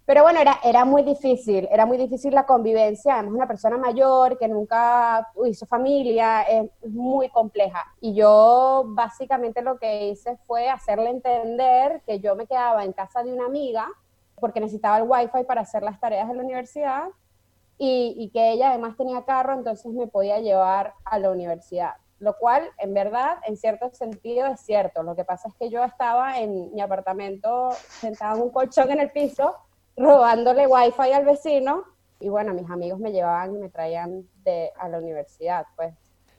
[0.07, 4.37] pero bueno, era, era muy difícil, era muy difícil la convivencia, además una persona mayor
[4.37, 7.83] que nunca hizo familia, es muy compleja.
[7.99, 13.21] Y yo básicamente lo que hice fue hacerle entender que yo me quedaba en casa
[13.21, 13.85] de una amiga
[14.35, 17.09] porque necesitaba el wifi para hacer las tareas de la universidad
[17.77, 21.95] y, y que ella además tenía carro, entonces me podía llevar a la universidad.
[22.19, 25.03] Lo cual, en verdad, en cierto sentido es cierto.
[25.03, 29.01] Lo que pasa es que yo estaba en mi apartamento sentada en un colchón en
[29.01, 29.53] el piso,
[29.97, 31.83] robándole wifi al vecino,
[32.19, 35.93] y bueno, mis amigos me llevaban y me traían de, a la universidad, pues.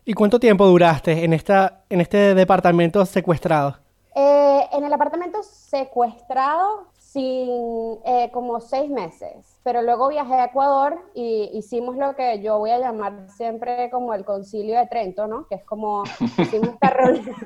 [0.04, 3.76] ¿Y cuánto tiempo duraste en, esta, en este departamento secuestrado?
[4.14, 10.98] Eh, en el apartamento secuestrado, sin eh, como seis meses, pero luego viajé a Ecuador
[11.14, 15.46] y hicimos lo que yo voy a llamar siempre como el concilio de Trento, ¿no?
[15.46, 16.04] Que es como
[16.38, 17.36] hicimos esta, reunión,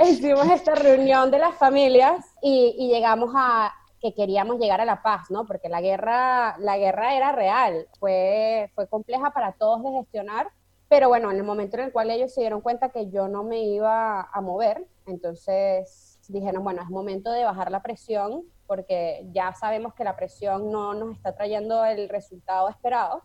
[0.00, 3.72] hicimos esta reunión de las familias y, y llegamos a
[4.06, 5.46] que queríamos llegar a la paz, ¿no?
[5.46, 10.48] Porque la guerra, la guerra era real, fue, fue compleja para todos de gestionar,
[10.88, 13.42] pero bueno, en el momento en el cual ellos se dieron cuenta que yo no
[13.42, 19.52] me iba a mover, entonces dijeron, bueno, es momento de bajar la presión, porque ya
[19.52, 23.22] sabemos que la presión no nos está trayendo el resultado esperado,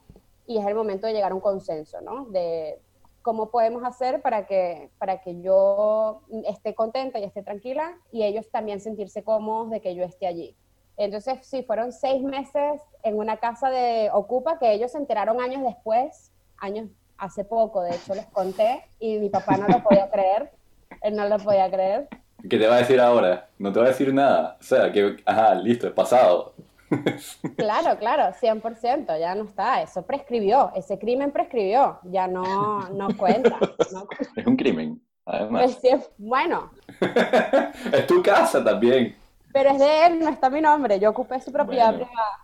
[0.48, 2.26] y es el momento de llegar a un consenso, ¿no?
[2.26, 2.82] De
[3.22, 8.50] cómo podemos hacer para que, para que yo esté contenta y esté tranquila, y ellos
[8.50, 10.56] también sentirse cómodos de que yo esté allí.
[10.97, 15.63] Entonces, sí, fueron seis meses en una casa de Ocupa, que ellos se enteraron años
[15.63, 20.51] después, años hace poco, de hecho les conté, y mi papá no lo podía creer,
[21.01, 22.08] él no lo podía creer.
[22.49, 23.49] ¿Qué te va a decir ahora?
[23.60, 24.58] No te va a decir nada.
[24.60, 26.54] O sea, que, ajá, listo, es pasado.
[27.56, 33.58] Claro, claro, 100%, ya no está, eso prescribió, ese crimen prescribió, ya no, no cuenta.
[33.93, 35.77] no Es un crimen, además.
[35.82, 36.69] Pues bueno,
[37.93, 39.15] es tu casa también.
[39.53, 42.07] Pero es de él, no está mi nombre, yo ocupé su propiedad Bueno.
[42.07, 42.37] privada.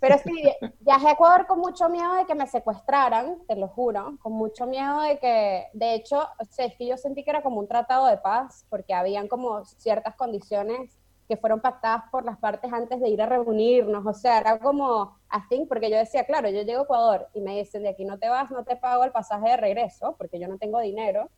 [0.00, 0.32] Pero sí,
[0.80, 4.66] viajé a Ecuador con mucho miedo de que me secuestraran, te lo juro, con mucho
[4.66, 7.68] miedo de que, de hecho, o sea, es que yo sentí que era como un
[7.68, 13.00] tratado de paz, porque habían como ciertas condiciones que fueron pactadas por las partes antes
[13.00, 16.80] de ir a reunirnos, o sea, era como así, porque yo decía, claro, yo llego
[16.80, 19.50] a Ecuador y me dicen, de aquí no te vas, no te pago el pasaje
[19.50, 21.28] de regreso, porque yo no tengo dinero,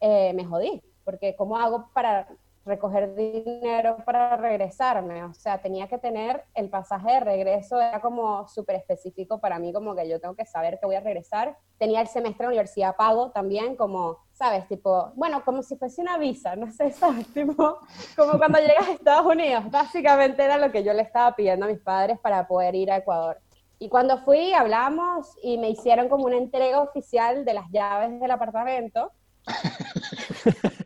[0.00, 2.28] eh, me jodí, porque ¿cómo hago para
[2.68, 5.24] recoger dinero para regresarme?
[5.24, 9.72] O sea, tenía que tener el pasaje de regreso, era como súper específico para mí,
[9.72, 11.56] como que yo tengo que saber que voy a regresar.
[11.78, 14.68] Tenía el semestre de universidad pago también, como, ¿sabes?
[14.68, 17.26] Tipo, bueno, como si fuese una visa, no sé, ¿sabes?
[17.32, 17.78] Tipo,
[18.16, 21.68] como cuando llegas a Estados Unidos, básicamente era lo que yo le estaba pidiendo a
[21.68, 23.40] mis padres para poder ir a Ecuador.
[23.80, 28.30] Y cuando fui, hablamos y me hicieron como una entrega oficial de las llaves del
[28.30, 29.12] apartamento.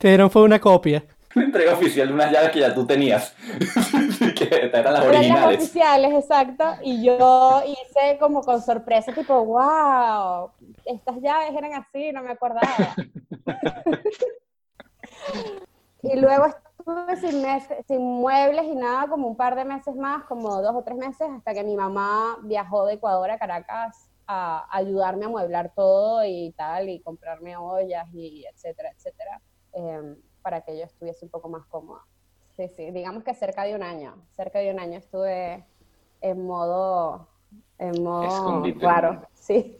[0.00, 1.04] Te dieron fue una copia.
[1.36, 3.32] Una entrega oficial de unas llaves que ya tú tenías.
[4.36, 5.58] que eran las Eran las originales.
[5.58, 6.64] oficiales, exacto.
[6.82, 10.50] Y yo hice como con sorpresa, tipo, wow,
[10.84, 12.96] estas llaves eran así, no me acordaba.
[16.02, 20.24] y luego estuve sin, mes- sin muebles y nada, como un par de meses más,
[20.24, 24.66] como dos o tres meses, hasta que mi mamá viajó de Ecuador a Caracas a
[24.76, 29.40] ayudarme a mueblar todo y tal, y comprarme ollas y etcétera, etcétera,
[29.80, 32.02] em, para que yo estuviese un poco más cómoda.
[32.56, 35.64] Sí, sí, digamos que cerca de un año, cerca de un año estuve
[36.20, 37.28] en modo,
[37.78, 38.80] en modo Escondite.
[38.80, 39.76] raro, sí.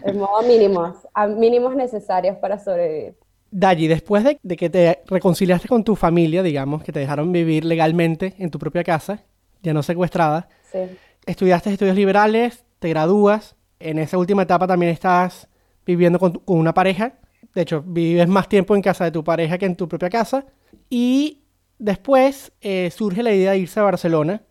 [0.00, 3.16] En modo mínimos, a mínimos necesarios para sobrevivir.
[3.50, 7.64] Dayi, después de, de que te reconciliaste con tu familia, digamos, que te dejaron vivir
[7.64, 9.22] legalmente en tu propia casa,
[9.62, 15.48] ya no secuestrada, Sí, estudiaste estudios liberales, te gradúas, en esa última etapa también estás
[15.86, 17.14] viviendo con, tu- con una pareja,
[17.58, 20.46] de hecho, vives más tiempo en casa de tu pareja que en tu propia casa,
[20.88, 21.42] y
[21.76, 24.44] después eh, surge la idea de irse a Barcelona.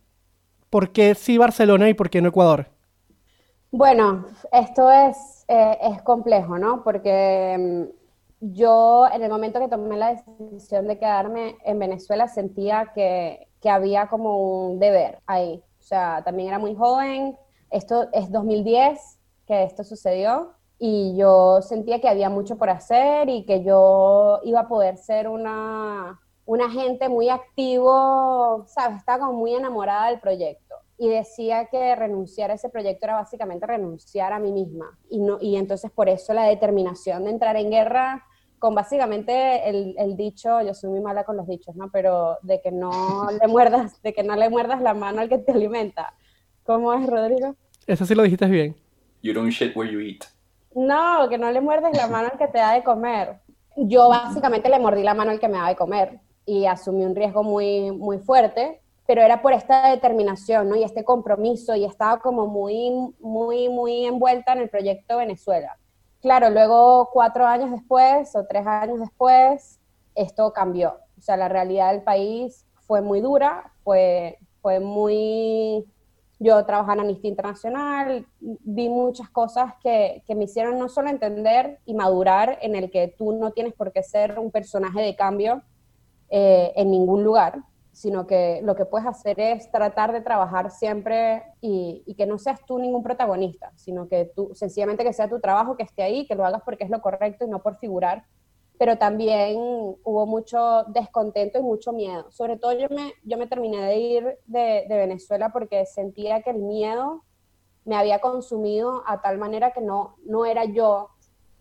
[0.69, 2.67] ¿Por qué sí Barcelona y por qué no Ecuador?
[3.71, 6.83] Bueno, esto es, eh, es complejo, ¿no?
[6.83, 12.91] Porque mm, yo en el momento que tomé la decisión de quedarme en Venezuela sentía
[12.93, 15.63] que, que había como un deber ahí.
[15.79, 17.37] O sea, también era muy joven,
[17.71, 19.17] esto es 2010
[19.47, 24.61] que esto sucedió y yo sentía que había mucho por hacer y que yo iba
[24.61, 28.99] a poder ser una, un agente muy activo, ¿sabes?
[28.99, 33.65] Estaba como muy enamorada del proyecto y decía que renunciar a ese proyecto era básicamente
[33.65, 34.97] renunciar a mí misma.
[35.09, 38.25] Y, no, y entonces por eso la determinación de entrar en guerra
[38.59, 41.91] con básicamente el, el dicho, yo soy muy mala con los dichos, ¿no?
[41.91, 45.37] Pero de que no le muerdas, de que no le muerdas la mano al que
[45.37, 46.13] te alimenta.
[46.63, 47.55] ¿Cómo es, Rodrigo?
[47.85, 48.75] Eso sí lo dijiste bien.
[49.21, 50.25] You don't shit where you eat.
[50.77, 53.39] No, que no le muerdes la mano al que te da de comer.
[53.75, 57.15] Yo básicamente le mordí la mano al que me da de comer y asumí un
[57.15, 60.75] riesgo muy, muy fuerte, pero era por esta determinación, ¿no?
[60.75, 65.79] Y este compromiso y estaba como muy, muy, muy envuelta en el proyecto Venezuela.
[66.21, 69.79] Claro, luego cuatro años después o tres años después,
[70.13, 70.99] esto cambió.
[71.17, 75.87] O sea, la realidad del país fue muy dura, fue, fue muy...
[76.39, 81.80] Yo trabajaba en Amnistía Internacional, vi muchas cosas que, que me hicieron no solo entender
[81.86, 85.63] y madurar en el que tú no tienes por qué ser un personaje de cambio
[86.30, 91.41] eh, en ningún lugar, sino que lo que puedes hacer es tratar de trabajar siempre
[91.62, 95.39] y, y, que no seas tú ningún protagonista, sino que tú, sencillamente que sea tu
[95.39, 98.26] trabajo, que esté ahí, que lo hagas porque es lo correcto y no por figurar.
[98.77, 99.57] Pero también
[100.03, 102.31] hubo mucho descontento y mucho miedo.
[102.31, 106.59] Sobre todo yo me, yo me terminé de ir de, Venezuela porque sentía que el
[106.59, 107.23] miedo
[107.85, 111.09] me había consumido a tal manera que no, no era yo.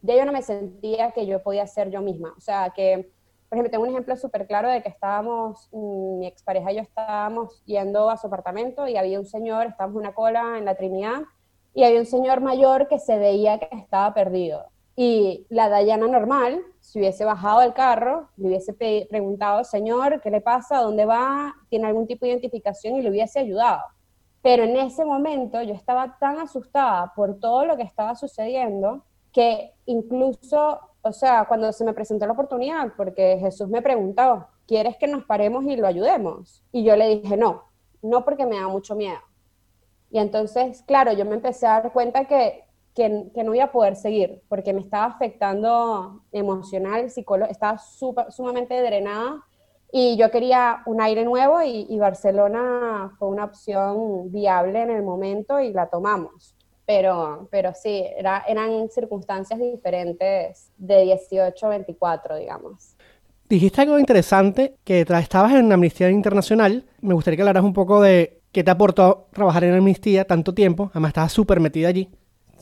[0.02, 2.34] Ya yo no me sentía que yo podía ser yo misma.
[2.36, 3.12] O sea, que
[3.48, 6.82] por ejemplo, tengo un ejemplo súper claro de que estábamos, mm, mi expareja y yo
[6.82, 10.74] estábamos yendo a su apartamento y había un señor, estábamos en una cola en la
[10.74, 11.22] Trinidad,
[11.72, 14.64] y había un señor mayor que se veía que estaba perdido.
[14.96, 20.40] Y la Dayana normal, si hubiese bajado del carro, le hubiese preguntado, señor, ¿qué le
[20.40, 20.78] pasa?
[20.78, 21.54] ¿Dónde va?
[21.68, 22.96] ¿Tiene algún tipo de identificación?
[22.96, 23.82] Y le hubiese ayudado.
[24.40, 29.74] Pero en ese momento yo estaba tan asustada por todo lo que estaba sucediendo que
[29.86, 35.06] incluso o sea, cuando se me presentó la oportunidad, porque Jesús me preguntó, ¿quieres que
[35.06, 36.64] nos paremos y lo ayudemos?
[36.72, 37.70] Y yo le dije, no,
[38.02, 39.20] no porque me da mucho miedo.
[40.10, 42.64] Y entonces, claro, yo me empecé a dar cuenta que,
[42.96, 48.32] que, que no iba a poder seguir, porque me estaba afectando emocional, psicológico, estaba super,
[48.32, 49.44] sumamente drenada
[49.92, 55.02] Y yo quería un aire nuevo y, y Barcelona fue una opción viable en el
[55.02, 56.54] momento y la tomamos.
[56.86, 62.96] Pero, pero sí, era, eran circunstancias diferentes de 18 a 24, digamos.
[63.48, 66.84] Dijiste algo interesante, que estabas en Amnistía Internacional.
[67.00, 70.88] Me gustaría que hablaras un poco de qué te aportó trabajar en Amnistía tanto tiempo.
[70.92, 72.08] Además, estabas súper metida allí,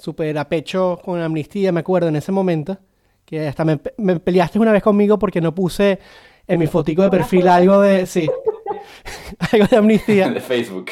[0.05, 2.79] súper a pecho con Amnistía, me acuerdo, en ese momento.
[3.25, 5.99] Que hasta me, me peleaste una vez conmigo porque no puse
[6.47, 8.07] en mi fotico de perfil algo de...
[8.07, 8.29] Sí,
[9.53, 10.91] algo de Amnistía, De Facebook.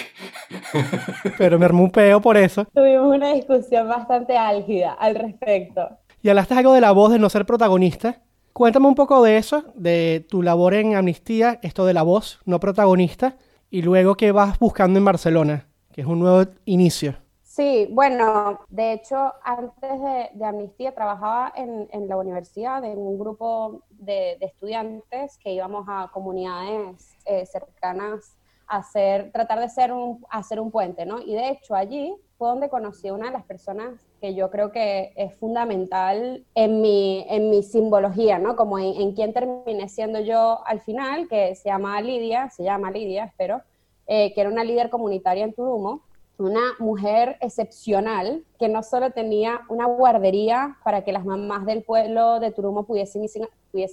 [1.39, 2.65] pero me armó un peo por eso.
[2.75, 5.89] Tuvimos una discusión bastante álgida al respecto.
[6.23, 8.23] Y hablaste algo de la voz de no ser protagonista.
[8.53, 12.61] Cuéntame un poco de eso, de tu labor en Amnistía, esto de la voz no
[12.61, 13.37] protagonista,
[13.71, 17.17] y luego qué vas buscando en Barcelona, que es un nuevo inicio.
[17.55, 20.01] Sí, bueno, de hecho, antes
[20.33, 26.11] de, Amnistía trabajaba en, la universidad, en un grupo de, de estudiantes que íbamos a
[26.15, 31.21] comunidades eh, cercanas a hacer, tratar de ser un, hacer un puente, ¿no?
[31.21, 34.73] Y de hecho allí fue donde conocí a una de las personas que yo creo
[34.73, 38.57] que es fundamental en mi, en mi simbología, ¿no?
[38.57, 42.91] Como en, en quién terminé siendo yo al final, que se llama Lidia, se llama
[42.91, 43.61] Lidia, espero,
[44.07, 46.01] eh, que era una líder comunitaria en Turumo,
[46.39, 52.41] una mujer excepcional que no solo tenía una guardería para que las mamás del pueblo
[52.41, 53.25] de Turumo pudiesen,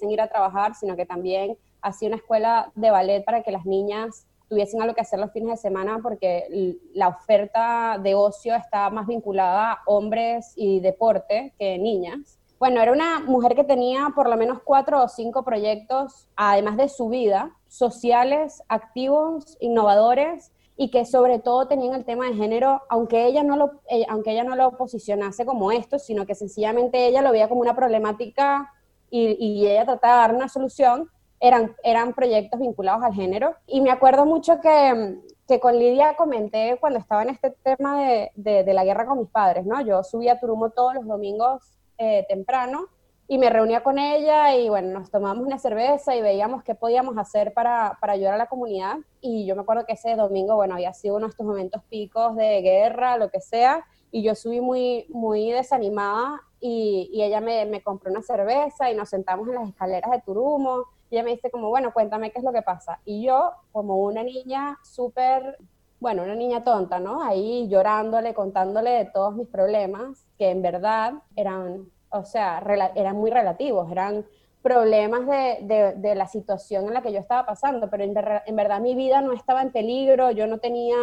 [0.10, 4.26] ir a trabajar, sino que también hacía una escuela de ballet para que las niñas
[4.50, 9.06] tuviesen algo que hacer los fines de semana porque la oferta de ocio está más
[9.06, 12.40] vinculada a hombres y deporte que niñas.
[12.60, 16.90] Bueno, era una mujer que tenía por lo menos cuatro o cinco proyectos, además de
[16.90, 20.52] su vida, sociales, activos, innovadores,
[20.82, 24.32] y que sobre todo tenían el tema de género, aunque ella no lo, eh, aunque
[24.32, 28.72] ella no lo posicionase como esto, sino que sencillamente ella lo veía como una problemática
[29.10, 31.10] y, y ella trataba de dar una solución,
[31.42, 33.56] eran, eran proyectos vinculados al género.
[33.68, 35.20] Y me acuerdo mucho que,
[35.50, 39.30] que con Lidia comenté cuando estaba en este tema de, de, la guerra con mis
[39.30, 39.82] padres, ¿no?
[39.82, 42.88] Yo subía a Turumo todos los domingos eh, temprano
[43.32, 47.16] y me reunía con ella y bueno, nos tomábamos una cerveza y veíamos qué podíamos
[47.16, 48.98] hacer para, para ayudar a la comunidad.
[49.22, 52.36] Y yo me acuerdo que ese domingo, bueno, había sido uno de estos momentos picos
[52.36, 57.68] de guerra, lo que sea, y yo subí muy, muy desanimada y, y ella me,
[57.68, 60.86] me, compró una cerveza y nos sentamos en las escaleras de Turumo.
[61.12, 63.00] Y ella me dice como, bueno, cuéntame qué es lo que pasa.
[63.06, 65.60] Y yo, como una niña súper,
[66.00, 67.22] bueno, una niña tonta, ¿no?
[67.22, 72.64] Ahí llorándole, contándole de todos mis problemas, que en verdad eran o sea,
[72.95, 74.26] eran muy relativos, eran
[74.62, 78.55] problemas de, de, la situación en la que yo estaba pasando, pero en, ver, en,
[78.55, 80.97] verdad mi vida no estaba en peligro, yo no tenía,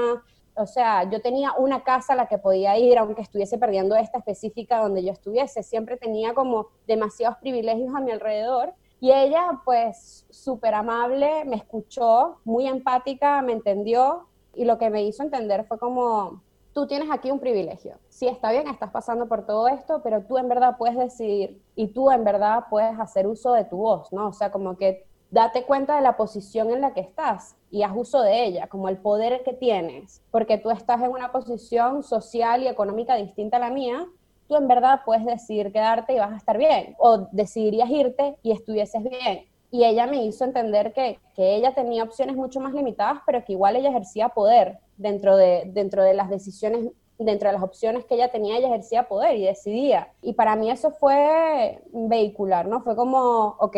[0.54, 4.18] o sea, yo tenía una casa a la que podía ir, aunque estuviese perdiendo esta
[4.18, 8.74] específica donde yo estuviese, siempre tenía como demasiados privilegios a mi alrededor.
[8.98, 15.02] Y ella, pues, súper amable, me escuchó, muy empática, me entendió, y lo que me
[15.02, 16.42] hizo entender fue como,
[16.76, 17.94] tú tienes aquí un privilegio.
[18.10, 21.86] Sí, está bien, estás pasando por todo esto, pero tú en verdad puedes decidir y
[21.86, 24.28] tú en verdad puedes hacer uso de tu voz, ¿no?
[24.28, 27.92] O sea, como que date cuenta de la posición en la que estás y haz
[27.96, 32.62] uso de ella, como el poder que tienes, porque tú estás en una posición social
[32.62, 34.06] y económica distinta a la mía,
[34.46, 38.52] tú en verdad puedes decidir quedarte y vas a estar bien, o decidirías irte y
[38.52, 39.46] estuvieses bien.
[39.70, 43.54] Y ella me hizo entender que, que ella tenía opciones mucho más limitadas, pero que
[43.54, 48.14] igual ella ejercía poder dentro de, dentro de las decisiones, dentro de las opciones que
[48.14, 50.12] ella tenía, ella ejercía poder y decidía.
[50.22, 52.82] Y para mí eso fue vehicular, ¿no?
[52.82, 53.76] Fue como, ok,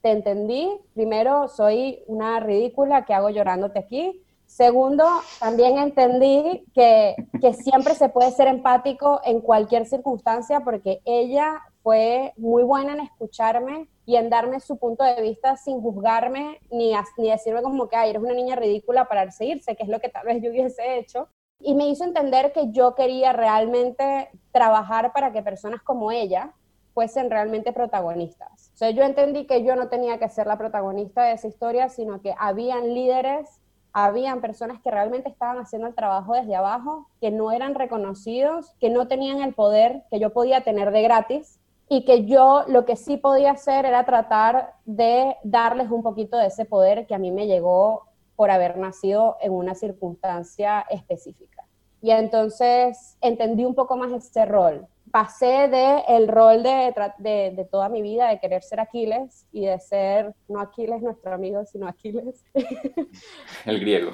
[0.00, 4.22] te entendí, primero soy una ridícula que hago llorándote aquí.
[4.46, 5.04] Segundo,
[5.40, 12.34] también entendí que, que siempre se puede ser empático en cualquier circunstancia porque ella fue
[12.36, 17.30] muy buena en escucharme y en darme su punto de vista sin juzgarme ni, ni
[17.30, 20.26] decirme como que Ay, eres una niña ridícula para seguirse, que es lo que tal
[20.26, 21.28] vez yo hubiese hecho.
[21.60, 26.52] Y me hizo entender que yo quería realmente trabajar para que personas como ella
[26.92, 28.70] fuesen realmente protagonistas.
[28.74, 31.88] O sea, yo entendí que yo no tenía que ser la protagonista de esa historia,
[31.88, 33.62] sino que habían líderes,
[33.94, 38.90] habían personas que realmente estaban haciendo el trabajo desde abajo, que no eran reconocidos, que
[38.90, 41.58] no tenían el poder que yo podía tener de gratis
[41.88, 46.46] y que yo lo que sí podía hacer era tratar de darles un poquito de
[46.46, 48.04] ese poder que a mí me llegó
[48.36, 51.66] por haber nacido en una circunstancia específica.
[52.00, 54.86] Y entonces entendí un poco más ese rol.
[55.10, 59.64] Pasé de el rol de, de, de, toda mi vida de querer ser Aquiles y
[59.64, 62.44] de ser, no Aquiles nuestro amigo, sino Aquiles.
[63.64, 64.12] El griego.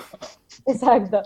[0.64, 1.20] Exacto.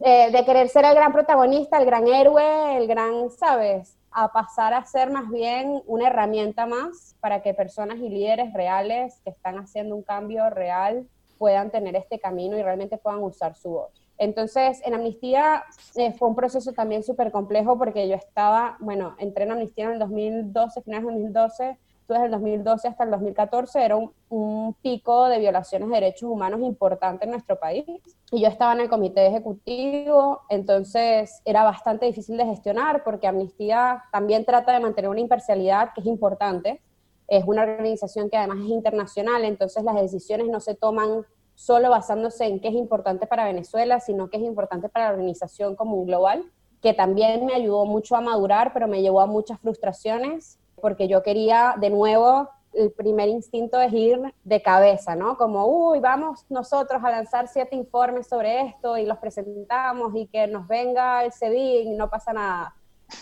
[0.00, 3.97] Eh, de querer ser el gran protagonista, el gran héroe, el gran, ¿sabes?
[4.10, 9.20] A pasar a ser más bien una herramienta más para que personas y líderes reales
[9.24, 11.06] que están haciendo un cambio real
[11.38, 14.08] puedan tener este camino y realmente puedan usar su voz.
[14.18, 19.44] Entonces, en Amnistía eh, fue un proceso también súper complejo porque yo estaba, bueno, entré
[19.44, 21.78] en Amnistía en el 2012, finales de 2012,
[22.14, 26.60] desde el 2012 hasta el 2014, era un, un, pico de violaciones de derechos humanos
[26.62, 27.84] importante en nuestro país.
[28.30, 34.04] Y yo estaba en el comité ejecutivo, entonces era bastante difícil de gestionar porque Amnistía
[34.10, 36.80] también trata de mantener una imparcialidad que es importante.
[37.26, 42.46] Es una organización que además es internacional, entonces las decisiones no se toman solo basándose
[42.46, 46.06] en qué es importante para Venezuela, sino qué es importante para la organización como un
[46.06, 46.44] global,
[46.80, 51.22] que también me ayudó mucho a madurar, pero me llevó a muchas frustraciones porque yo
[51.22, 55.36] quería de nuevo, el primer instinto es ir de cabeza, ¿no?
[55.36, 60.46] Como, uy, vamos nosotros a lanzar siete informes sobre esto y los presentamos y que
[60.46, 62.74] nos venga el CEDIC y no pasa nada.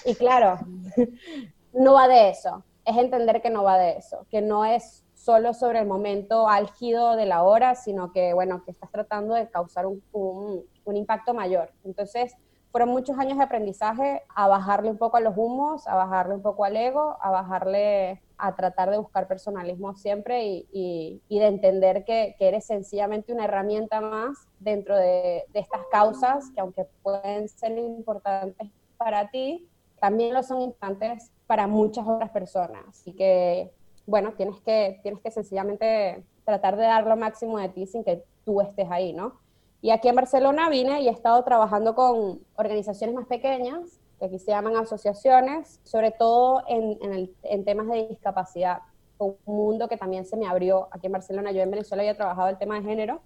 [0.04, 0.58] Y claro,
[1.72, 5.54] no va de eso, es entender que no va de eso, que no es solo
[5.54, 9.86] sobre el momento álgido de la hora, sino que, bueno, que estás tratando de causar
[9.86, 11.72] un, un, un impacto mayor.
[11.84, 12.34] Entonces,
[12.70, 16.42] fueron muchos años de aprendizaje a bajarle un poco a los humos, a bajarle un
[16.42, 22.34] poco al ego, a bajarle a tratar de buscar personalismo siempre y, de entender que,
[22.38, 27.78] que, eres sencillamente una herramienta más dentro de, de, estas causas que aunque pueden ser
[27.78, 29.68] importantes para ti,
[30.00, 33.06] también lo son importantes para muchas otras personas.
[33.06, 33.72] Y que,
[34.06, 38.22] bueno, tienes que, tienes que sencillamente tratar de dar lo máximo de ti sin que
[38.44, 39.40] tú estés ahí, ¿no?
[39.86, 44.40] Y aquí en Barcelona vine y he estado trabajando con organizaciones más pequeñas, que aquí
[44.40, 48.78] se llaman asociaciones, sobre todo en, en, temas de discapacidad.
[49.18, 51.52] Un mundo que también se me abrió aquí en Barcelona.
[51.52, 53.20] Yo en Venezuela había trabajado el tema de género,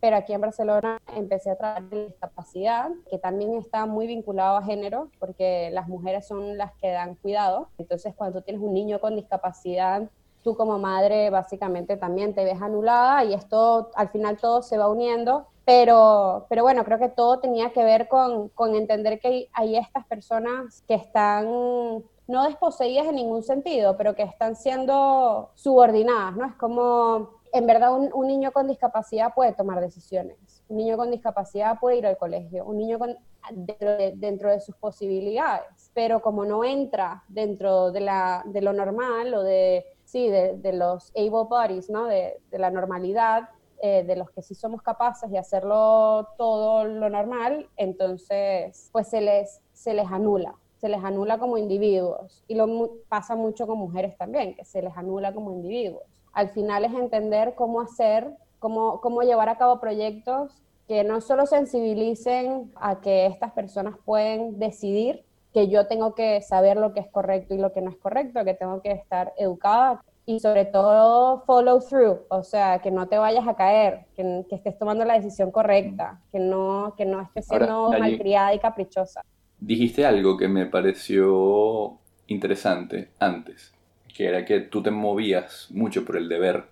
[0.00, 4.62] pero aquí en Barcelona empecé a trabajar en discapacidad, que también está muy vinculado a
[4.62, 7.68] género, porque las mujeres son las que dan cuidado.
[7.76, 10.08] Entonces, cuando tú tienes un niño con discapacidad,
[10.42, 14.88] tú como madre básicamente también te ves anulada y esto, al final todo se va
[14.88, 20.06] uniendo pero, pero bueno, creo que todo tenía que ver con, entender que hay estas
[20.06, 26.46] personas que están no desposeídas en ningún sentido, pero que están siendo subordinadas, ¿no?
[26.46, 31.10] Es como, en verdad, un, un, niño con discapacidad puede tomar decisiones, un niño con
[31.10, 33.16] discapacidad puede ir al colegio, un niño con,
[33.50, 39.84] dentro, de, sus posibilidades, pero como no entra dentro de, la, lo normal o de,
[40.04, 42.06] sí, de, los able bodies, ¿no?
[42.06, 43.48] De la normalidad,
[43.86, 49.20] eh, de los que sí somos capaces de hacerlo todo lo normal, entonces pues se
[49.20, 52.42] les, se les anula, se les anula como individuos.
[52.48, 52.66] Y lo
[53.08, 56.02] pasa mucho con mujeres también, que se les anula como individuos.
[56.32, 61.46] Al final es entender cómo hacer, cómo, cómo llevar a cabo proyectos que no solo
[61.46, 67.08] sensibilicen a que estas personas pueden decidir que yo tengo que saber lo que es
[67.08, 71.44] correcto y lo que no es correcto, que tengo que estar educada, y sobre todo
[71.46, 75.14] follow through, o sea, que no te vayas a caer, que, que estés tomando la
[75.14, 79.22] decisión correcta, que no, que no estés siendo Ahora, malcriada y caprichosa.
[79.60, 83.72] Dijiste algo que me pareció interesante antes,
[84.14, 86.64] que era que tú te movías mucho por el deber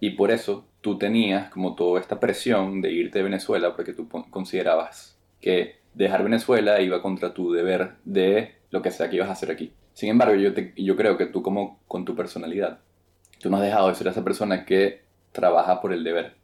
[0.00, 4.06] y por eso tú tenías como toda esta presión de irte de Venezuela porque tú
[4.30, 9.32] considerabas que dejar Venezuela iba contra tu deber de lo que sea que ibas a
[9.32, 9.72] hacer aquí.
[9.94, 12.80] Sin embargo, yo, te, yo creo que tú como con tu personalidad
[13.40, 16.34] Tú no has dejado de ser esa persona que trabaja por el deber.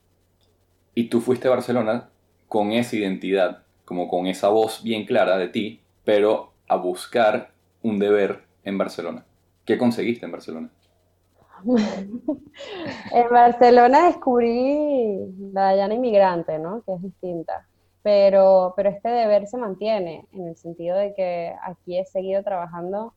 [0.95, 2.11] Y tú fuiste a Barcelona
[2.49, 7.51] con esa identidad, como con esa voz bien clara de ti, pero a buscar
[7.83, 9.25] un deber en Barcelona.
[9.65, 10.71] ¿Qué conseguiste en Barcelona?
[13.13, 16.83] en Barcelona descubrí la Dayana inmigrante, ¿no?
[16.83, 17.67] Que es distinta.
[18.03, 23.15] Pero, pero este deber se mantiene en el sentido de que aquí he seguido trabajando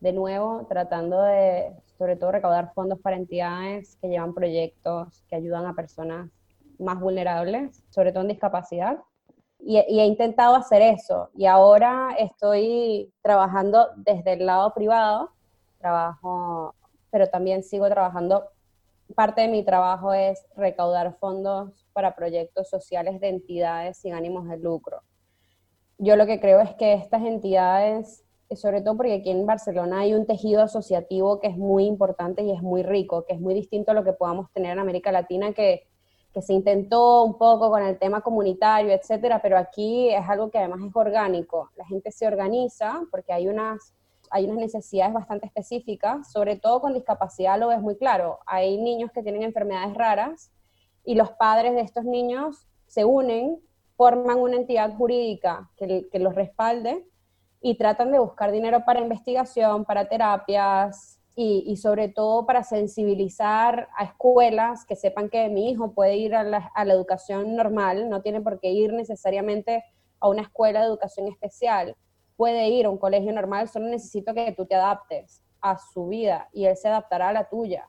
[0.00, 5.66] de nuevo, tratando de sobre todo recaudar fondos para entidades que llevan proyectos que ayudan
[5.66, 6.30] a personas
[6.78, 8.98] más vulnerables, sobre todo en discapacidad.
[9.58, 11.30] Y, y, he intentado hacer eso.
[11.34, 15.30] Y ahora estoy trabajando desde el lado privado,
[15.78, 16.74] trabajo,
[17.10, 18.50] pero también sigo trabajando.
[19.14, 24.58] Parte de mi trabajo es recaudar fondos para proyectos sociales de entidades sin ánimos de
[24.58, 25.00] lucro.
[25.98, 30.14] Yo lo que creo es que estas entidades sobre todo porque aquí en Barcelona hay
[30.14, 33.90] un tejido asociativo que es muy importante y es muy rico, que es muy distinto
[33.90, 35.88] a lo que podamos tener en América Latina, que,
[36.32, 40.58] que se intentó un poco con el tema comunitario, etcétera, pero aquí es algo que
[40.58, 41.70] además es orgánico.
[41.76, 43.94] La gente se organiza porque hay unas,
[44.30, 48.38] hay unas necesidades bastante específicas, sobre todo con discapacidad lo ves muy claro.
[48.46, 50.52] Hay niños que tienen enfermedades raras
[51.04, 53.58] y los padres de estos niños se unen,
[53.96, 57.06] forman una entidad jurídica que, que los respalde
[57.60, 64.04] y tratan de buscar dinero para investigación, para terapias y, sobre todo para sensibilizar a
[64.04, 68.22] escuelas que sepan que mi hijo puede ir a la, a la educación normal, no
[68.22, 69.84] tiene por qué ir necesariamente
[70.18, 71.94] a una escuela de educación especial,
[72.36, 76.48] puede ir a un colegio normal, solo necesito que tú te adaptes a su vida
[76.54, 77.86] y él se adaptará a la tuya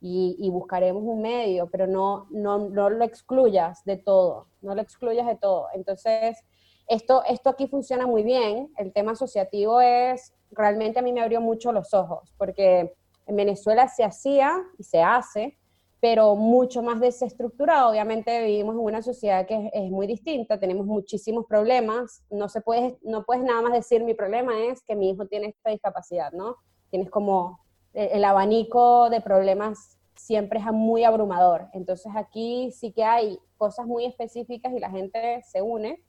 [0.00, 4.82] y, y buscaremos un medio, pero no, no, no lo excluyas de todo, no lo
[4.82, 5.68] excluyas de todo.
[5.72, 6.44] Entonces,
[6.88, 11.40] esto, esto aquí funciona muy bien, el tema asociativo es, realmente a mí me abrió
[11.40, 12.94] mucho los ojos, porque
[13.26, 15.58] en Venezuela se hacía y se hace,
[16.00, 17.90] pero mucho más desestructurado.
[17.90, 22.98] Obviamente vivimos en una sociedad que es, muy distinta, tenemos muchísimos problemas, no, se puede,
[23.02, 26.56] no puedes nada más decir mi problema es que mi hijo tiene esta discapacidad, ¿no?
[26.90, 27.60] Tienes como
[27.92, 31.68] el, el abanico de problemas siempre es muy abrumador.
[31.72, 36.02] Entonces aquí sí que hay cosas muy específicas y la gente se une.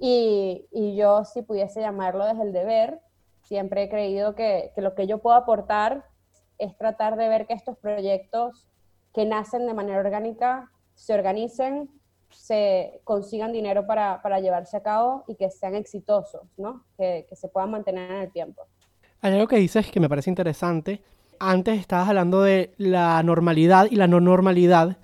[0.00, 3.00] Y, y yo si pudiese llamarlo desde el deber,
[3.42, 6.06] siempre he creído que, que lo que yo puedo aportar
[6.58, 8.68] es tratar de ver que estos proyectos
[9.12, 11.90] que nacen de manera orgánica se organicen,
[12.30, 16.84] se consigan dinero para, para llevarse a cabo y que sean exitosos, ¿no?
[16.96, 18.62] Que, que, se puedan mantener en el tiempo.
[19.20, 21.02] Hay algo que dices que me parece interesante.
[21.38, 24.98] Antes estabas hablando de la normalidad y la no normalidad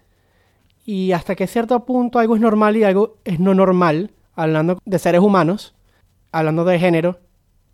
[0.84, 4.98] y hasta que cierto punto algo es normal y algo es no normal, hablando de
[4.98, 5.74] seres humanos,
[6.30, 7.18] hablando de género.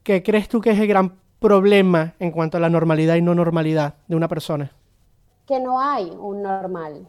[0.03, 3.35] ¿Qué crees tú que es el gran problema en cuanto a la normalidad y no
[3.35, 4.73] normalidad de una persona?
[5.47, 7.07] que no hay un normal.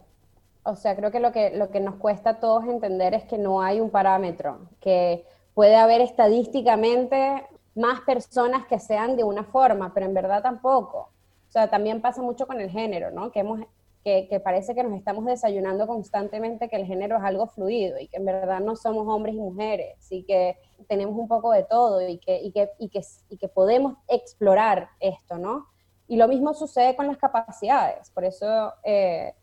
[0.64, 3.38] O sea, creo que lo que, lo que nos cuesta a todos entender es que
[3.38, 7.46] no hay un parámetro, que puede haber estadísticamente
[7.76, 11.10] más personas que sean de una forma, pero en verdad tampoco.
[11.48, 13.32] O sea, también pasa mucho con el género, ¿no?
[13.32, 13.60] Que, hemos,
[14.04, 18.08] que, que parece que nos estamos desayunando constantemente que el género es algo fluido y
[18.08, 22.06] que en verdad no somos hombres y mujeres y que tenemos un poco de todo
[22.08, 25.68] y que, y que, y que, y que podemos explorar esto, ¿no?
[26.08, 28.10] Y lo mismo sucede con las capacidades.
[28.10, 29.34] Por eso eh,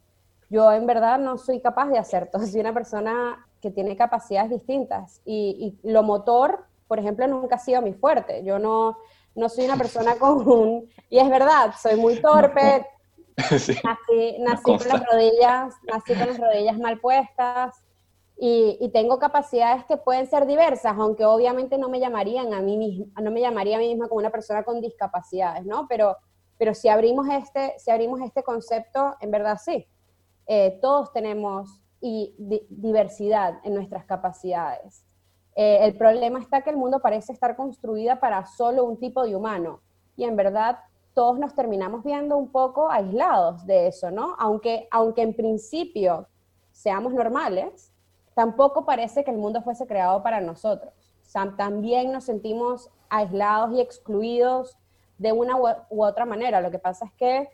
[0.50, 2.42] yo en verdad no soy capaz de hacer todo.
[2.46, 5.22] Soy una persona que tiene capacidades distintas.
[5.24, 8.42] Y, y, lo motor, por ejemplo, nunca ha sido mi fuerte.
[8.44, 8.98] Yo no,
[9.34, 10.88] no soy una persona con un...
[11.08, 12.86] Y es verdad, soy muy torpe.
[13.58, 17.74] Sí, nací, nací con las rodillas, nací con las rodillas mal puestas.
[18.42, 22.78] Y, y, tengo capacidades que pueden ser diversas, aunque obviamente no me llamarían a mí
[22.78, 25.86] misma, no me llamaría a mí misma como una persona con discapacidades, ¿no?
[25.90, 26.16] Pero
[26.60, 29.86] pero si abrimos este, si abrimos este concepto, en verdad sí.
[30.46, 35.06] Eh, todos tenemos y di diversidad en nuestras capacidades.
[35.56, 39.34] Eh, el problema está que el mundo parece estar construida para solo un tipo de
[39.34, 39.80] humano.
[40.16, 40.80] Y en verdad
[41.14, 44.36] todos nos terminamos viendo un poco aislados de eso, ¿no?
[44.38, 46.28] Aunque, aunque en principio
[46.72, 47.92] seamos normales,
[48.34, 50.92] tampoco parece que el mundo fuese creado para nosotros.
[51.56, 54.76] También nos sentimos aislados y excluidos
[55.18, 56.60] de una u, otra manera.
[56.60, 57.48] Lo que pasa es que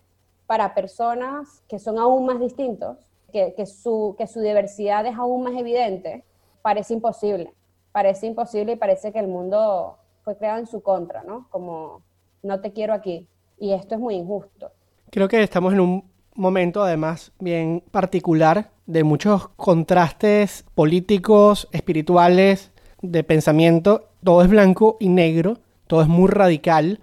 [0.47, 2.99] para personas que son aún más distintos,
[3.33, 6.25] que su diversidad es aún más evidente,
[6.63, 7.53] parece imposible.
[7.93, 11.47] Parece imposible y parece que el mundo fue creado en su contra, ¿no?
[11.51, 12.03] Como
[12.43, 13.29] no te quiero aquí.
[13.59, 14.71] Y esto es muy injusto.
[15.11, 16.05] Creo que estamos en un
[16.35, 22.71] momento además bien particular de muchos contrastes políticos, espirituales,
[23.03, 24.09] de pensamiento.
[24.23, 27.01] Todo es blanco y negro, todo es muy radical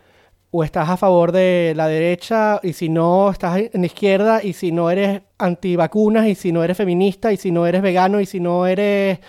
[0.52, 4.54] o estás a favor de la derecha y si no estás en la izquierda y
[4.54, 8.28] si no eres antivacunas y si no eres feminista y si no eres vegano y
[8.28, 9.20] si no eres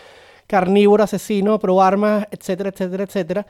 [0.47, 3.47] carnívoro, asesino, pro armas, etcétera, etcétera, etcétera.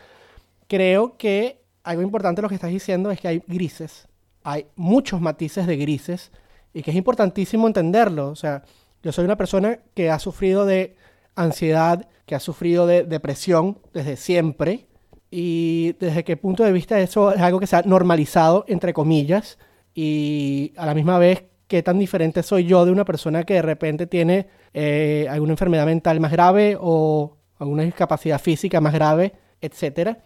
[0.68, 4.08] Creo que algo importante lo que estás diciendo es que hay grises,
[4.42, 6.32] hay muchos matices de grises
[6.72, 8.28] y que es importantísimo entenderlo.
[8.28, 8.62] O sea,
[9.02, 10.96] yo soy una persona que ha sufrido de
[11.36, 14.86] ansiedad, que ha sufrido de depresión desde siempre
[15.30, 19.58] y desde qué punto de vista eso es algo que se ha normalizado, entre comillas,
[19.94, 23.62] y a la misma vez qué tan diferente soy yo de una persona que de
[23.62, 30.18] repente tiene eh, alguna enfermedad mental más grave o alguna discapacidad física más grave, etcétera.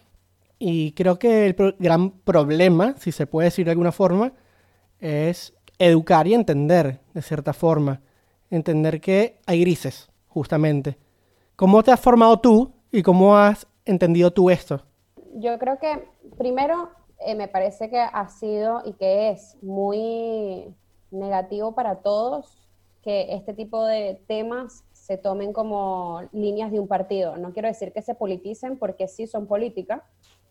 [0.59, 4.33] Y creo que el pro gran problema, si se puede decir de alguna forma,
[4.99, 8.01] es educar y entender, de cierta forma.
[8.51, 10.97] Entender que hay grises, justamente.
[11.55, 14.83] ¿Cómo te has formado tú y cómo has entendido tú esto?
[15.39, 16.07] yo creo que
[16.37, 16.89] primero
[17.19, 20.73] eh, me parece que ha sido y que es muy
[21.11, 22.57] negativo para todos
[23.01, 27.37] que este tipo de temas se tomen como líneas de un partido.
[27.37, 30.01] No quiero decir que se politicen porque sí son políticas,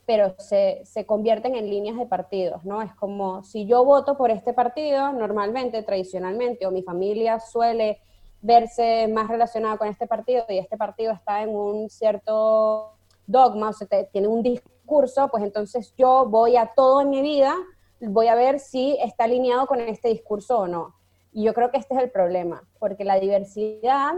[0.08, 2.80] pero se, se, convierten en líneas de partidos, ¿no?
[2.80, 8.00] Es como si yo voto por este partido, normalmente, tradicionalmente, o mi familia suele
[8.40, 12.94] verse más relacionada con este partido y este partido está en un cierto
[13.26, 17.20] dogma, o sea, te, tiene un discurso, pues entonces yo voy a todo en mi
[17.20, 17.54] vida,
[18.00, 20.94] voy a ver si está alineado con este discurso o no.
[21.34, 24.14] Y yo creo que este es el problema, porque la diversidad,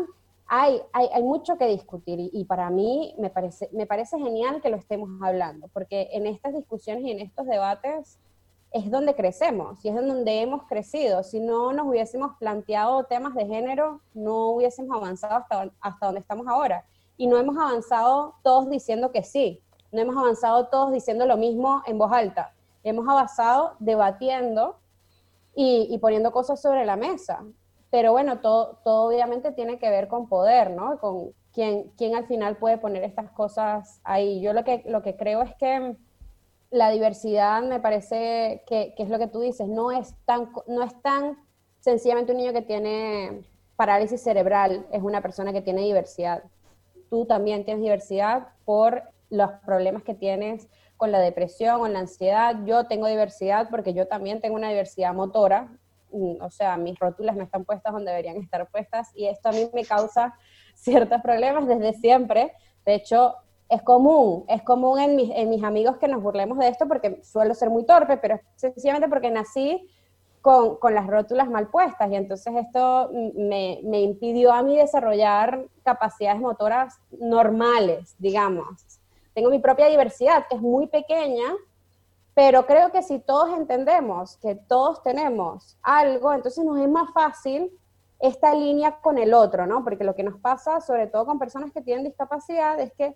[0.52, 4.68] hay, hay, hay mucho que discutir y, para mí me parece, me parece genial que
[4.68, 8.18] lo estemos hablando, porque en estas discusiones y en estos debates
[8.72, 11.22] es donde crecemos y es donde hemos crecido.
[11.22, 16.48] Si no nos hubiésemos planteado temas de género, no hubiésemos avanzado hasta, hasta donde estamos
[16.48, 16.84] ahora.
[17.16, 21.82] Y no hemos avanzado todos diciendo que sí, no hemos avanzado todos diciendo lo mismo
[21.86, 22.54] en voz alta.
[22.82, 24.80] Hemos avanzado debatiendo
[25.54, 27.44] y poniendo cosas sobre la mesa.
[27.90, 30.98] Pero bueno, todo, todo obviamente tiene que ver con poder, ¿no?
[30.98, 34.40] Con quién, quién al final puede poner estas cosas ahí.
[34.40, 35.96] Yo lo que, lo que creo es que
[36.70, 40.82] la diversidad me parece que, que, es lo que tú dices, no es, tan, no
[40.82, 41.36] es tan
[41.80, 43.42] sencillamente un niño que tiene
[43.74, 46.44] parálisis cerebral, es una persona que tiene diversidad.
[47.08, 52.56] Tú también tienes diversidad por los problemas que tienes con la depresión o la ansiedad.
[52.66, 55.68] Yo tengo diversidad porque yo también tengo una diversidad motora,
[56.12, 59.68] o sea, mis rótulas no están puestas donde deberían estar puestas y esto a mí
[59.72, 60.34] me causa
[60.74, 62.52] ciertos problemas desde siempre.
[62.84, 63.34] De hecho,
[63.68, 67.70] es común, es común en mis, amigos que nos burlemos de esto porque suelo ser
[67.70, 69.88] muy torpe, pero sencillamente porque nací
[70.42, 75.66] con, con, las rótulas mal puestas y entonces esto me, me, impidió a mí desarrollar
[75.84, 79.00] capacidades motoras normales, digamos.
[79.34, 81.44] Tengo mi propia diversidad, que es muy pequeña,
[82.42, 87.70] pero creo que si todos entendemos que todos tenemos algo, entonces nos es más fácil
[88.18, 89.84] esta línea con el otro, ¿no?
[89.84, 93.14] Porque lo que nos pasa, sobre todo con personas que tienen discapacidad, es que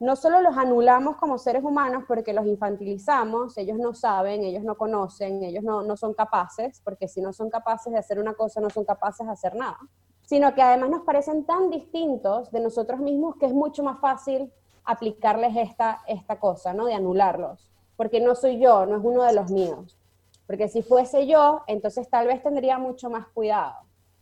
[0.00, 4.76] no solo los anulamos como seres humanos porque los infantilizamos, ellos no saben, ellos no
[4.76, 8.60] conocen, ellos no, no, son capaces, porque si no son capaces de hacer una cosa,
[8.60, 9.78] no son capaces de hacer nada,
[10.26, 14.52] sino que además nos parecen tan distintos de nosotros mismos que es mucho más fácil
[14.84, 16.84] aplicarles esta, esta cosa, ¿no?
[16.84, 19.98] De anularlos, porque no soy yo, no es uno de los míos.
[20.46, 23.74] Porque si fuese yo, entonces tal vez tendría mucho más cuidado.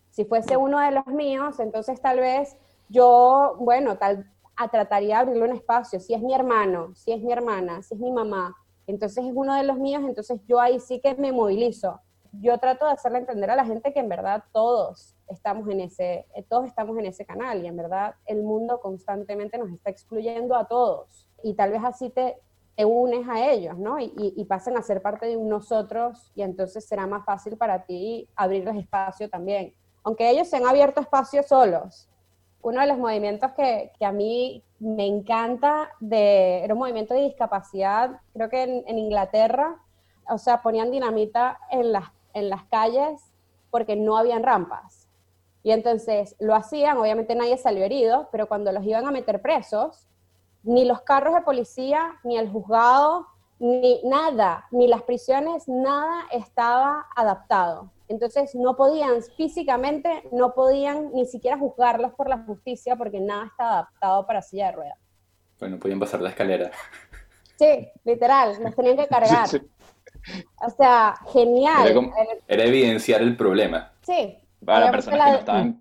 [0.08, 2.56] Si fuese uno de los míos, entonces tal vez
[2.88, 6.00] yo, bueno, tal, a trataría de abrirle un espacio.
[6.00, 8.56] Si es mi hermano, si es mi hermana, si es mi mamá,
[8.86, 12.00] entonces es uno de los míos, entonces yo ahí sí que me movilizo.
[12.32, 16.26] Yo trato de hacerle entender a la gente que en verdad todos estamos en ese,
[16.34, 20.56] eh, todos estamos en ese canal y en verdad el mundo constantemente nos está excluyendo
[20.56, 22.40] a todos y tal vez así te,
[22.76, 23.98] te unes a ellos, ¿no?
[23.98, 28.28] Y, y, pasan a ser parte de nosotros y entonces será más fácil para ti
[28.36, 29.74] abrirles espacio también.
[30.04, 32.08] Aunque ellos se han abierto espacio solos,
[32.60, 37.22] uno de los movimientos que, que, a mí me encanta, de, era un movimiento de
[37.22, 39.80] discapacidad, creo que en, en, Inglaterra,
[40.28, 42.04] o sea, ponían dinamita en las,
[42.34, 43.22] en las calles
[43.70, 45.08] porque no habían rampas.
[45.62, 50.06] Y entonces lo hacían, obviamente nadie salió herido, pero cuando los iban a meter presos,
[50.66, 53.26] ni los carros de policía, ni el juzgado,
[53.58, 57.90] ni nada, ni las prisiones, nada estaba adaptado.
[58.08, 63.70] Entonces no podían, físicamente no podían ni siquiera juzgarlos por la justicia porque nada estaba
[63.72, 64.98] adaptado para silla de ruedas.
[65.58, 66.70] Bueno, podían pasar la escalera.
[67.58, 69.48] Sí, literal, los tenían que cargar.
[69.48, 70.44] Sí, sí.
[70.60, 71.86] O sea, genial.
[71.86, 72.12] Era, como,
[72.46, 73.92] era, evidenciar el problema.
[74.02, 74.38] Sí.
[74.64, 75.80] Para personas la, que no estaban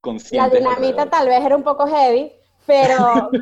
[0.00, 0.52] conscientes.
[0.52, 2.32] La dinamita tal vez era un poco heavy,
[2.66, 3.30] pero...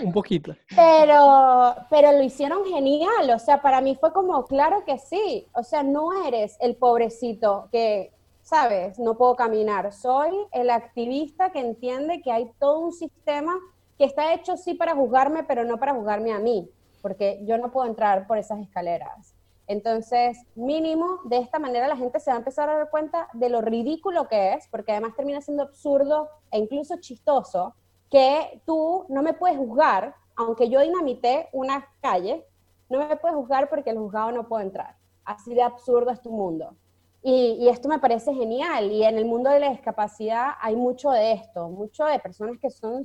[0.00, 0.54] un poquito.
[0.74, 5.62] Pero, pero lo hicieron genial, o sea, para mí fue como, claro que sí, o
[5.62, 12.22] sea, no eres el pobrecito que, sabes, no puedo caminar, soy el activista que entiende
[12.22, 13.54] que hay todo un sistema
[13.98, 16.70] que está hecho sí para juzgarme, pero no para juzgarme a mí,
[17.02, 19.34] porque yo no puedo entrar por esas escaleras.
[19.66, 23.50] Entonces, mínimo, de esta manera la gente se va a empezar a dar cuenta de
[23.50, 27.74] lo ridículo que es, porque además termina siendo absurdo e incluso chistoso,
[28.10, 32.44] que tú no me puedes juzgar, aunque yo dinamité una calle,
[32.88, 34.96] no me puedes juzgar porque el juzgado no puede entrar.
[35.24, 36.74] Así de absurdo es tu mundo.
[37.22, 38.90] Y, esto me parece genial.
[38.90, 42.70] Y en el mundo de la discapacidad hay mucho de esto, mucho de personas que
[42.70, 43.04] son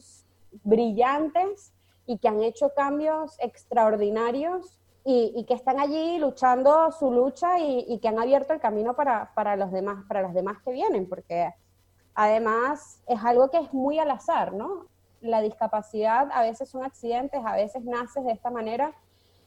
[0.63, 1.73] brillantes
[2.05, 8.07] y que han hecho cambios extraordinarios y, que están allí luchando su lucha y, que
[8.07, 11.53] han abierto el camino para, para, los demás, para las demás que vienen, porque
[12.13, 14.87] además es algo que es muy al azar, ¿no?
[15.23, 18.93] La discapacidad a veces son accidentes, a veces naces de esta manera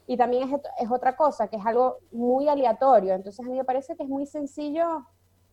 [0.05, 3.13] y también es, es, otra cosa, que es algo muy aleatorio.
[3.13, 5.05] Entonces a mí me parece que es muy sencillo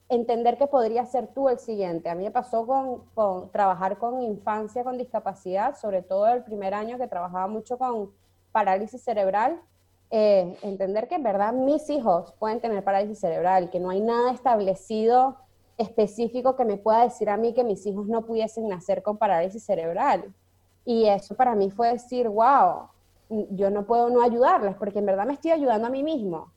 [0.09, 2.09] entender que podría ser tú el siguiente.
[2.09, 6.99] A mí me pasó con, trabajar con infancia con discapacidad, sobre todo el primer año
[6.99, 8.13] que trabajaba mucho con
[8.53, 9.61] parálisis cerebral.
[10.11, 14.31] Eh, entender que en verdad mis hijos pueden tener parálisis cerebral, que no hay nada
[14.33, 15.37] establecido
[15.77, 19.65] específico que me pueda decir a mí que mis hijos no pudiesen nacer con parálisis
[19.65, 20.33] cerebral.
[20.85, 22.89] Y eso para mí fue decir, wow,
[23.29, 26.53] yo no puedo no ayudarles, porque en verdad me estoy ayudando a mí mismo.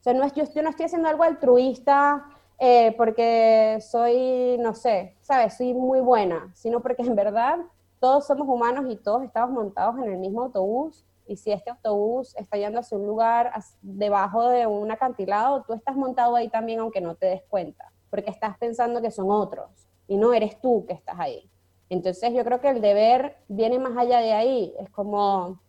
[0.00, 2.24] O sea, no yo, no estoy haciendo algo altruista
[2.58, 5.56] eh, porque soy, no sé, ¿sabes?
[5.56, 7.58] Soy muy buena, sino porque en verdad
[8.00, 11.04] todos somos humanos y todos estamos montados en el mismo autobús.
[11.26, 15.94] Y si este autobús está yendo hacia un lugar debajo de un acantilado, tú estás
[15.94, 19.70] montado ahí también aunque no te des cuenta, porque estás pensando que son otros
[20.06, 21.48] y no eres tú que estás ahí.
[21.90, 24.74] Entonces yo creo que el deber viene más allá de ahí.
[24.78, 25.60] Es como,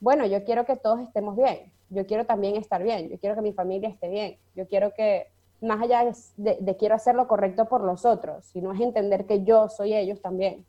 [0.00, 1.72] bueno, yo quiero que todos estemos bien.
[1.90, 3.08] Yo quiero también estar bien.
[3.10, 4.38] Yo quiero que mi familia esté bien.
[4.54, 5.26] Yo quiero que,
[5.60, 9.68] más allá de quiero hacer lo correcto por los otros, sino es entender que yo
[9.68, 10.64] soy ellos también.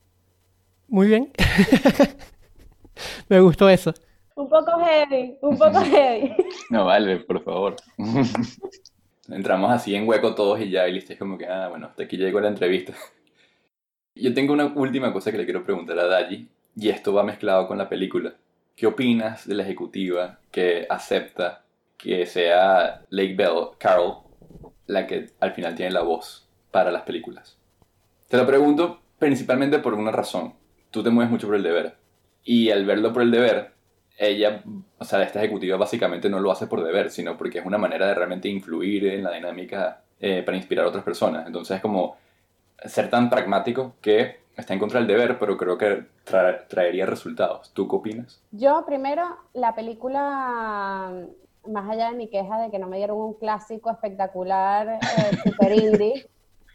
[0.88, 1.32] Muy bien.
[3.30, 3.94] Me gustó eso.
[4.36, 6.36] Un poco heavy, un poco heavy.
[6.70, 7.76] No, vale, por favor.
[9.32, 11.14] Entramos así en hueco todos y ya, y listo.
[11.14, 12.94] Es como que, ah, bueno, hasta aquí llegó la entrevista.
[14.16, 17.68] Yo tengo una última cosa que le quiero preguntar a Daji, y esto va mezclado
[17.68, 18.36] con la película.
[18.76, 21.66] ¿Qué opinas de la ejecutiva que acepta
[21.98, 24.20] que sea Lake Bell, Carol,
[24.88, 27.58] la que al final tiene la voz para las películas?
[28.30, 30.54] Te lo pregunto principalmente por una razón.
[30.92, 31.98] Tú te mueves mucho por el deber.
[32.44, 33.74] Y al verlo por el deber,
[34.20, 34.64] ella,
[35.00, 38.08] o sea, esta ejecutiva básicamente no lo hace por deber, sino porque es una manera
[38.08, 41.48] de realmente influir en la dinámica eh, para inspirar a otras personas.
[41.48, 42.18] Entonces es como
[42.86, 47.72] ser tan pragmático que está en contra del deber, pero creo que tra- traería resultados.
[47.74, 48.44] ¿Tú qué opinas?
[48.52, 51.12] Yo primero, la película,
[51.68, 55.72] más allá de mi queja de que no me dieron un clásico espectacular, eh, super
[55.72, 56.26] indie,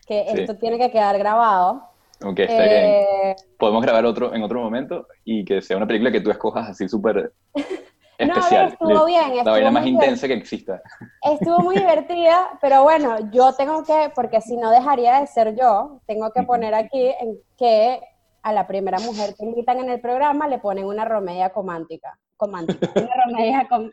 [0.06, 0.38] que Sí.
[0.40, 1.93] esto tiene que quedar grabado.
[2.20, 2.84] Está bien.
[2.84, 6.68] Eh, Podemos grabar otro en otro momento y que sea una película que tú escojas
[6.68, 7.32] así súper
[8.16, 8.68] No, especial.
[8.68, 9.96] estuvo bien, La estuvo vaina más bien.
[9.96, 10.80] intensa que exista.
[11.20, 16.00] Estuvo muy divertida, pero bueno, yo tengo que, porque si no dejaría de ser yo,
[16.06, 18.00] tengo que poner aquí en que
[18.42, 22.16] a la primera mujer que invitan en el programa le ponen una romedia comántica.
[22.36, 22.90] Comántica.
[22.96, 23.90] Una romedia com...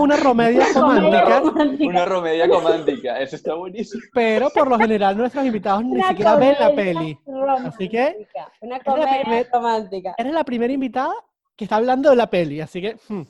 [0.00, 1.84] una romedia romántica, romántica.
[1.90, 3.20] Una romedia comántica.
[3.20, 4.02] Eso está buenísimo.
[4.14, 7.18] pero por lo general nuestros invitados ni Una siquiera ven la peli.
[7.26, 7.68] romántica.
[7.74, 8.28] Así que,
[8.60, 10.14] Una comedia primer- romántica.
[10.16, 11.12] eres la primera invitada
[11.56, 12.96] que está hablando de la peli, así que...
[13.08, 13.22] hmm.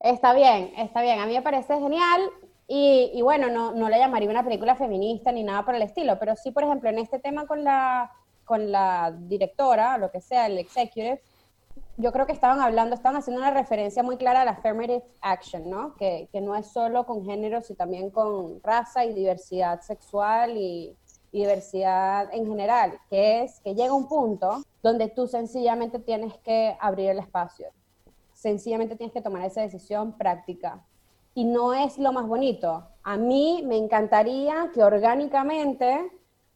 [0.00, 1.20] Está bien, está bien.
[1.20, 2.22] A mí me parece genial.
[2.66, 6.18] Y, y bueno, no, no le llamaría una película feminista ni nada por el estilo,
[6.18, 8.10] pero sí, por ejemplo, en este tema con la,
[8.44, 11.20] con la directora, lo que sea, el executive,
[11.96, 15.68] yo creo que estaban hablando, estaban haciendo una referencia muy clara a la affirmative action,
[15.68, 15.94] ¿no?
[15.96, 20.96] Que, que no es solo con género, sino también con raza y diversidad sexual y,
[21.30, 26.76] y diversidad en general, que es que llega un punto donde tú sencillamente tienes que
[26.80, 27.68] abrir el espacio
[28.42, 30.84] sencillamente tienes que tomar esa decisión práctica.
[31.34, 32.84] Y no es lo más bonito.
[33.04, 36.10] A mí me encantaría que orgánicamente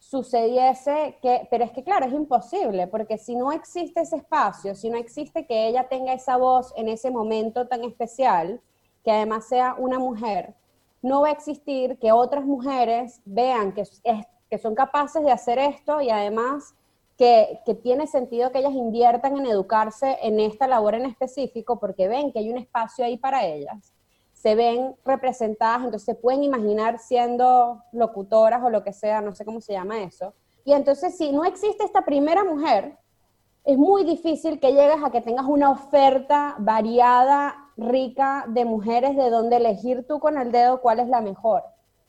[0.09, 4.89] sucediese que, pero es que claro, es imposible, porque si no existe ese espacio, si
[4.91, 8.61] no existe que ella tenga esa voz en ese momento tan especial,
[9.05, 10.55] que además sea una mujer,
[11.03, 14.03] no va a existir que otras mujeres vean que, es-
[14.51, 16.75] que son capaces de hacer esto y además
[17.19, 22.09] que, que tiene sentido que ellas inviertan en educarse en esta labor en específico porque
[22.09, 23.93] ven que hay un espacio ahí para ellas,
[24.47, 29.45] se ven representadas, entonces se pueden imaginar siendo locutoras o lo que sea, no sé
[29.45, 30.35] cómo se llama eso.
[30.65, 32.97] Y entonces si no existe esta primera mujer,
[33.65, 39.31] es muy difícil que llegues a que tengas una oferta variada, rica de mujeres de
[39.31, 41.65] donde elegir tú con el dedo cuál es la mejor.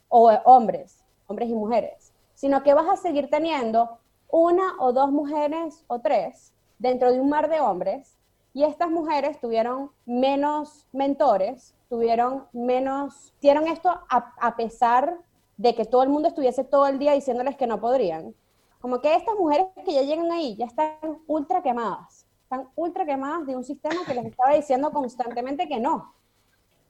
[0.07, 2.13] O eh, hombres, hombres y mujeres.
[2.35, 3.97] Sino que vas a seguir teniendo
[4.29, 8.15] una o dos mujeres o tres dentro de un mar de hombres
[8.53, 15.17] y estas mujeres tuvieron menos mentores, tuvieron menos, hicieron esto a, a pesar
[15.57, 18.35] de que todo el mundo estuviese todo el día diciéndoles que no podrían.
[18.79, 23.45] Como que estas mujeres que ya llegan ahí ya están ultra quemadas, están ultra quemadas
[23.47, 26.13] de un sistema que les estaba diciendo constantemente que no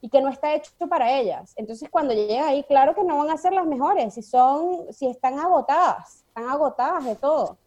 [0.00, 1.54] y que no está hecho para ellas.
[1.56, 5.06] Entonces, cuando llegan ahí, claro que no van a ser las mejores, si son, si
[5.08, 7.58] están agotadas, están agotadas de todo.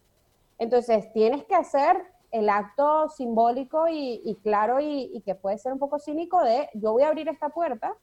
[0.58, 6.00] Entonces, tienes que hacer el acto simbólico y, claro y, que puede ser un poco
[6.00, 7.94] cínico de yo voy a abrir esta puerta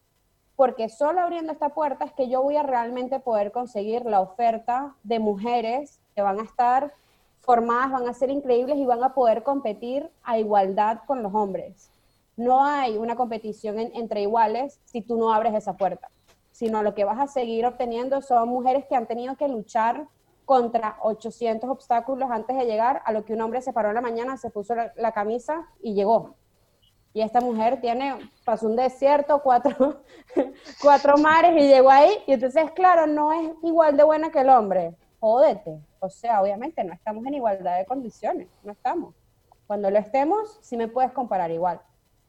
[0.57, 4.95] porque solo abriendo esta puerta es que yo voy a realmente poder conseguir la oferta
[5.05, 6.93] de mujeres que van a estar
[7.41, 11.91] formadas, van a ser increíbles y van a poder competir a igualdad con los hombres.
[12.37, 16.11] No hay una competición en- entre iguales si tú no abres esa puerta,
[16.51, 20.09] sino lo que vas a seguir obteniendo son mujeres que han tenido que luchar
[20.49, 24.01] contra 800 obstáculos antes de llegar a lo que un hombre se paró en la
[24.01, 26.37] mañana, se puso la, la camisa y llegó.
[27.13, 28.15] Y esta mujer tiene,
[28.47, 30.01] pasó un desierto, cuatro,
[30.83, 32.11] cuatro mares y llegó ahí.
[32.27, 34.95] Y entonces, claro, no es igual de buena que el hombre.
[35.21, 35.81] Jódete.
[36.01, 39.15] O sea, obviamente no estamos en igualdad de condiciones, no estamos.
[39.67, 41.79] Cuando lo estemos, sí me puedes comparar igual.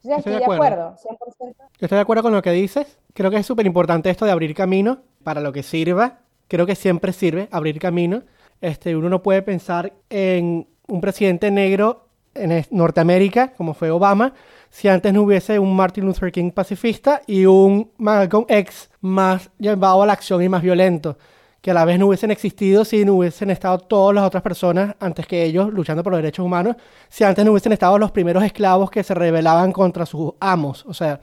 [0.02, 0.88] Entonces, Estoy estoy de acuerdo.
[0.88, 1.54] acuerdo, 100%.
[1.56, 2.98] Yo estoy de acuerdo con lo que dices.
[3.14, 6.18] Creo que es súper importante esto de abrir camino para lo que sirva.
[6.50, 8.24] Creo que siempre sirve abrir camino.
[8.60, 14.34] Este, uno no puede pensar en un presidente negro en Norteamérica, como fue Obama,
[14.68, 20.02] si antes no hubiese un Martin Luther King pacifista y un Malcolm X más llevado
[20.02, 21.18] a la acción y más violento,
[21.60, 24.96] que a la vez no hubiesen existido si no hubiesen estado todas las otras personas
[24.98, 26.74] antes que ellos luchando por los derechos humanos,
[27.08, 30.84] si antes no hubiesen estado los primeros esclavos que se rebelaban contra sus amos.
[30.86, 31.20] O sea,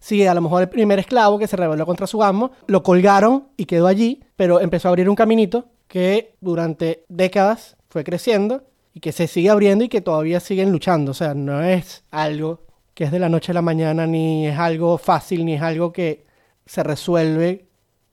[0.00, 3.48] Sí, a lo mejor el primer esclavo que se rebeló contra su amo, lo colgaron
[3.56, 9.00] y quedó allí, pero empezó a abrir un caminito que durante décadas fue creciendo y
[9.00, 11.10] que se sigue abriendo y que todavía siguen luchando.
[11.10, 12.62] O sea, no es algo
[12.94, 15.92] que es de la noche a la mañana, ni es algo fácil, ni es algo
[15.92, 16.24] que
[16.64, 17.66] se resuelve,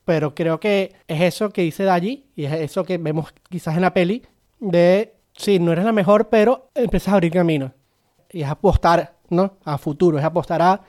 [0.03, 3.81] pero creo que es eso que dice Daji y es eso que vemos quizás en
[3.81, 4.23] la peli
[4.59, 7.73] de, sí, no eres la mejor, pero empiezas a abrir camino
[8.31, 9.57] y es apostar, ¿no?
[9.63, 10.81] A futuro, es apostar a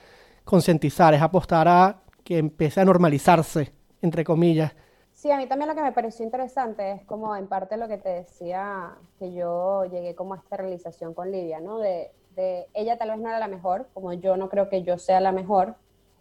[0.49, 3.71] concientizar, es apostar a que empiece a normalizarse,
[4.01, 4.73] entre comillas.
[5.13, 7.97] Sí, a mí también lo que me pareció interesante es como en parte lo que
[7.97, 11.77] te decía, que yo llegué como a esta realización con Lidia, ¿no?
[11.79, 14.97] De, de ella tal vez no era la mejor, como yo no creo que yo
[14.97, 15.75] sea la mejor,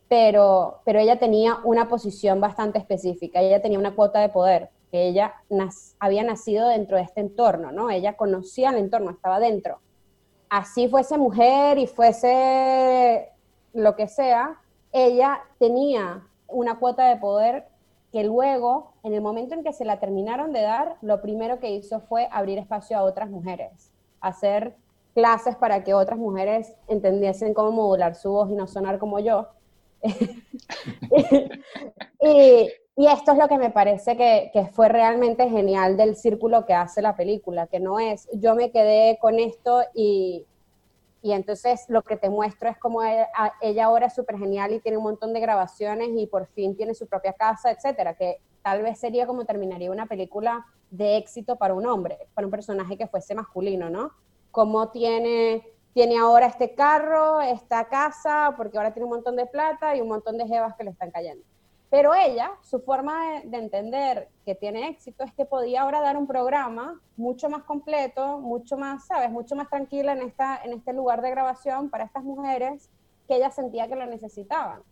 [0.08, 5.06] pero, pero ella tenía una posición bastante específica, ella tenía una cuota de poder, que
[5.06, 7.90] ella nas- había nacido dentro de este entorno, ¿no?
[7.90, 9.80] Ella conocía el entorno, estaba dentro.
[10.50, 13.28] Así fuese mujer y fuese
[13.72, 14.60] lo que sea,
[14.92, 17.66] ella tenía una cuota de poder
[18.12, 21.70] que luego, en el momento en que se la terminaron de dar, lo primero que
[21.70, 24.74] hizo fue abrir espacio a otras mujeres, hacer
[25.14, 29.48] clases para que otras mujeres entendiesen cómo modular su voz y no sonar como yo.
[32.22, 37.00] y, esto es lo que me parece que fue realmente genial del círculo que hace
[37.02, 40.46] la película, que no es yo me quedé con esto y,
[41.22, 43.26] y entonces lo que te muestro es como e-
[43.60, 46.94] ella ahora es súper genial y tiene un montón de grabaciones y por fin tiene
[46.94, 51.74] su propia casa, etcétera, que tal vez sería como terminaría una película de éxito para
[51.74, 54.12] un hombre, para un personaje que fuese masculino, ¿no?
[54.50, 59.96] Como tiene, tiene ahora este carro, esta casa, porque ahora tiene un montón de plata
[59.96, 61.44] y un montón de jevas que le están cayendo.
[61.90, 66.18] Pero ella, su forma de, de entender que tiene éxito es que podía ahora dar
[66.18, 69.30] un programa mucho más completo, mucho más, ¿sabes?
[69.30, 72.90] Mucho más tranquila en, esta, en este lugar de grabación para estas mujeres
[73.26, 74.82] que ella sentía que lo necesitaban.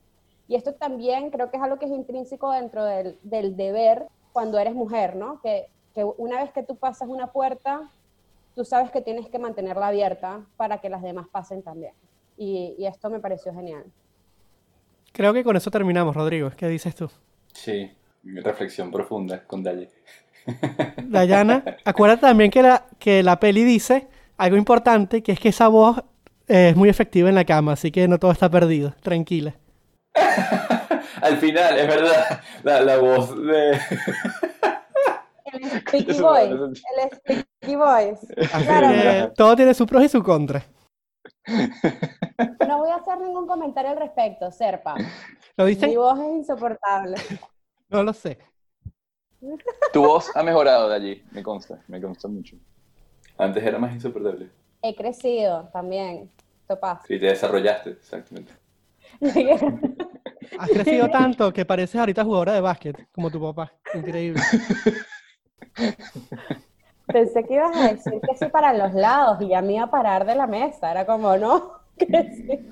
[0.49, 4.74] Y esto también creo que es algo que es intrínseco dentro del, deber cuando eres
[4.74, 5.40] mujer, ¿no?
[5.42, 7.90] Que, que una vez que tú pasas una puerta,
[8.55, 11.94] tú sabes que tienes que mantenerla abierta para que las demás pasen también.
[12.38, 13.84] Y esto me pareció genial.
[15.16, 16.50] Creo que con eso terminamos, Rodrigo.
[16.54, 17.10] ¿Qué dices tú?
[17.54, 17.90] Sí,
[18.22, 19.88] reflexión profunda con Dalle.
[21.04, 25.68] Dayana, acuérdate también que la, que la peli dice algo importante, que es que esa
[25.68, 26.02] voz
[26.48, 28.94] eh, es muy efectiva en la cama, así que no todo está perdido.
[29.00, 29.54] Tranquila.
[31.22, 33.72] Al final, es verdad, la, la voz de...
[35.52, 35.80] El me
[36.20, 38.26] parece- El Voice.
[38.52, 40.64] Así Claro, pero todo tiene sus pros y sus contras.
[41.47, 44.94] No voy a hacer ningún comentario al respecto, Serpa.
[45.57, 45.90] ¿Lo dicen?
[45.90, 47.16] Mi voz es insoportable.
[47.88, 48.38] No lo sé.
[49.92, 52.57] Tu voz ha mejorado de allí, me consta, me consta mucho.
[53.38, 54.51] Antes era más insoportable.
[54.82, 56.30] He crecido también.
[56.62, 57.03] Esto pasa.
[57.07, 58.53] Sí, te desarrollaste, exactamente.
[60.59, 63.72] Has crecido tanto que pareces ahorita jugadora de básquet, como tu papá.
[63.94, 64.42] Increíble.
[67.07, 69.90] Pensé que ibas a decir que sí para los lados y ya me iba a
[69.90, 70.90] parar de la mesa.
[70.90, 72.68] Era como, no, que sí.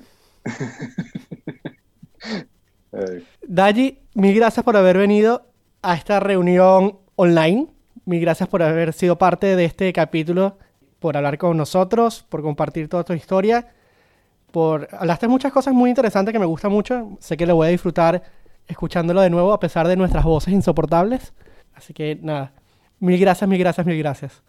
[2.93, 3.27] Ay.
[3.47, 5.47] Daji, mil gracias por haber venido
[5.83, 7.69] a esta reunión online.
[8.05, 10.59] Mil gracias por haber sido parte de este capítulo,
[10.99, 13.69] por hablar con nosotros, por compartir toda tu historia.
[14.51, 14.89] Por...
[14.93, 17.17] Hablaste muchas cosas muy interesantes que me gustan mucho.
[17.21, 18.23] Sé que lo voy a disfrutar
[18.67, 21.33] escuchándolo de nuevo a pesar de nuestras voces insoportables.
[21.75, 22.53] Así que nada,
[23.01, 24.43] mil gracias, mil gracias, mil gracias.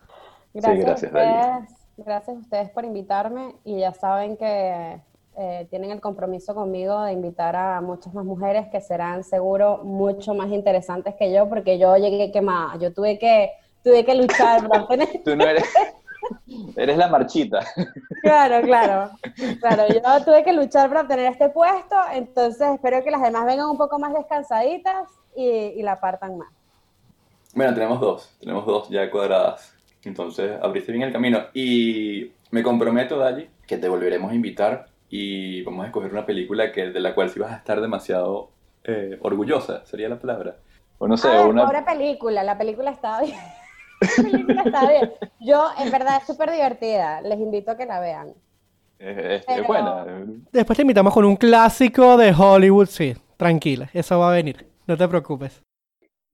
[0.53, 5.01] Gracias, gracias, a ustedes, gracias a ustedes por invitarme y ya saben que
[5.37, 10.33] eh, tienen el compromiso conmigo de invitar a muchas más mujeres que serán seguro mucho
[10.33, 13.51] más interesantes que yo porque yo llegué quemada, yo tuve que,
[13.83, 15.09] tuve que luchar para tener...
[15.25, 15.65] Tú no eres...
[16.75, 17.59] Eres la marchita.
[18.23, 19.11] Claro, claro,
[19.59, 23.69] claro, yo tuve que luchar para obtener este puesto, entonces espero que las demás vengan
[23.69, 26.49] un poco más descansaditas y, y la partan más.
[27.56, 29.74] Bueno, tenemos dos, tenemos dos ya cuadradas.
[30.03, 31.39] Entonces, abriste bien el camino.
[31.53, 36.72] Y me comprometo, Dali, que te volveremos a invitar y vamos a escoger una película
[36.72, 38.49] que, de la cual sí vas a estar demasiado
[38.84, 40.58] eh, orgullosa, sería la palabra.
[40.97, 41.66] O no sé, A ver, una...
[41.66, 43.38] pobre película, la película estaba bien.
[44.01, 45.12] La película está bien.
[45.39, 47.22] Yo, en verdad, es súper divertida.
[47.22, 48.34] Les invito a que la vean.
[48.99, 50.06] Es, es- es Pero- buena.
[50.51, 53.16] Después te invitamos con un clásico de Hollywood, sí.
[53.38, 54.68] Tranquila, eso va a venir.
[54.86, 55.62] No te preocupes.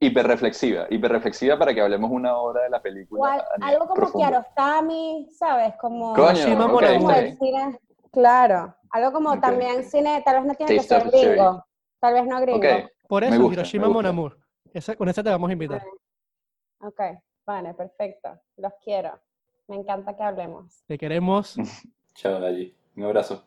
[0.01, 0.87] Hiperreflexiva.
[0.89, 3.45] Hiperreflexiva para que hablemos una hora de la película.
[3.61, 4.27] Algo como profundo.
[4.27, 5.75] Kiarostami, ¿sabes?
[5.79, 7.79] Como, Coño, como el cine.
[8.11, 8.75] Claro.
[8.89, 11.63] Algo como también cine, tal vez no tiene que ser gringo.
[11.99, 12.57] Tal vez no gringo.
[12.57, 14.09] Ok, Por eso, gusta, Hiroshima me Mon gusta.
[14.09, 14.37] Amour.
[14.73, 15.83] Esa- con esa te vamos a invitar.
[16.79, 16.99] Ok,
[17.45, 18.41] vale, perfecto.
[18.57, 19.19] Los quiero.
[19.67, 20.83] Me encanta que hablemos.
[20.87, 21.55] Te queremos.
[22.15, 22.75] Chao, Dayi.
[22.95, 23.45] Un abrazo.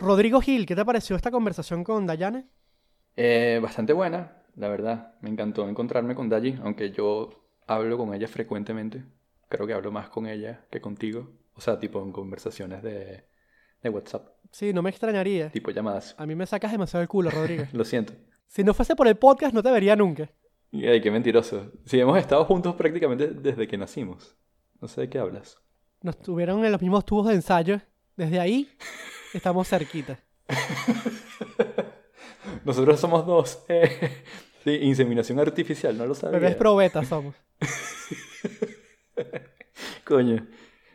[0.00, 2.46] Rodrigo Gil, ¿qué te pareció esta conversación con Dayane?
[3.16, 5.14] Eh, bastante buena, la verdad.
[5.20, 9.04] Me encantó encontrarme con Dayi, aunque yo hablo con ella frecuentemente.
[9.48, 11.30] Creo que hablo más con ella que contigo.
[11.54, 13.24] O sea, tipo en conversaciones de,
[13.82, 15.50] de WhatsApp, Sí, no me extrañaría.
[15.50, 16.14] tipo llamadas.
[16.18, 17.64] A mí me sacas demasiado el culo, Rodrigo.
[17.72, 18.14] Lo siento.
[18.48, 20.30] si no fuese por el podcast, no te vería nunca.
[20.72, 21.70] Ay, qué mentiroso.
[21.84, 24.36] Sí, hemos estado juntos prácticamente desde que nacimos.
[24.80, 25.58] No sé de qué hablas.
[26.02, 27.80] Nos tuvieron en los mismos tubos de ensayo.
[28.16, 28.68] Desde ahí,
[29.34, 30.18] estamos cerquita.
[32.64, 33.62] Nosotros somos dos.
[33.68, 34.22] eh,
[34.64, 36.38] sí, inseminación artificial, no lo sabía.
[36.38, 37.34] Bebés probetas somos.
[40.04, 40.46] Coño.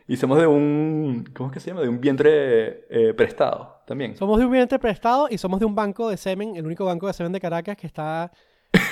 [0.08, 1.28] Y somos de un...
[1.34, 1.80] ¿Cómo es que se llama?
[1.82, 4.16] De un vientre eh, prestado también.
[4.16, 7.06] Somos de un vientre prestado y somos de un banco de semen, el único banco
[7.08, 8.30] de semen de Caracas que está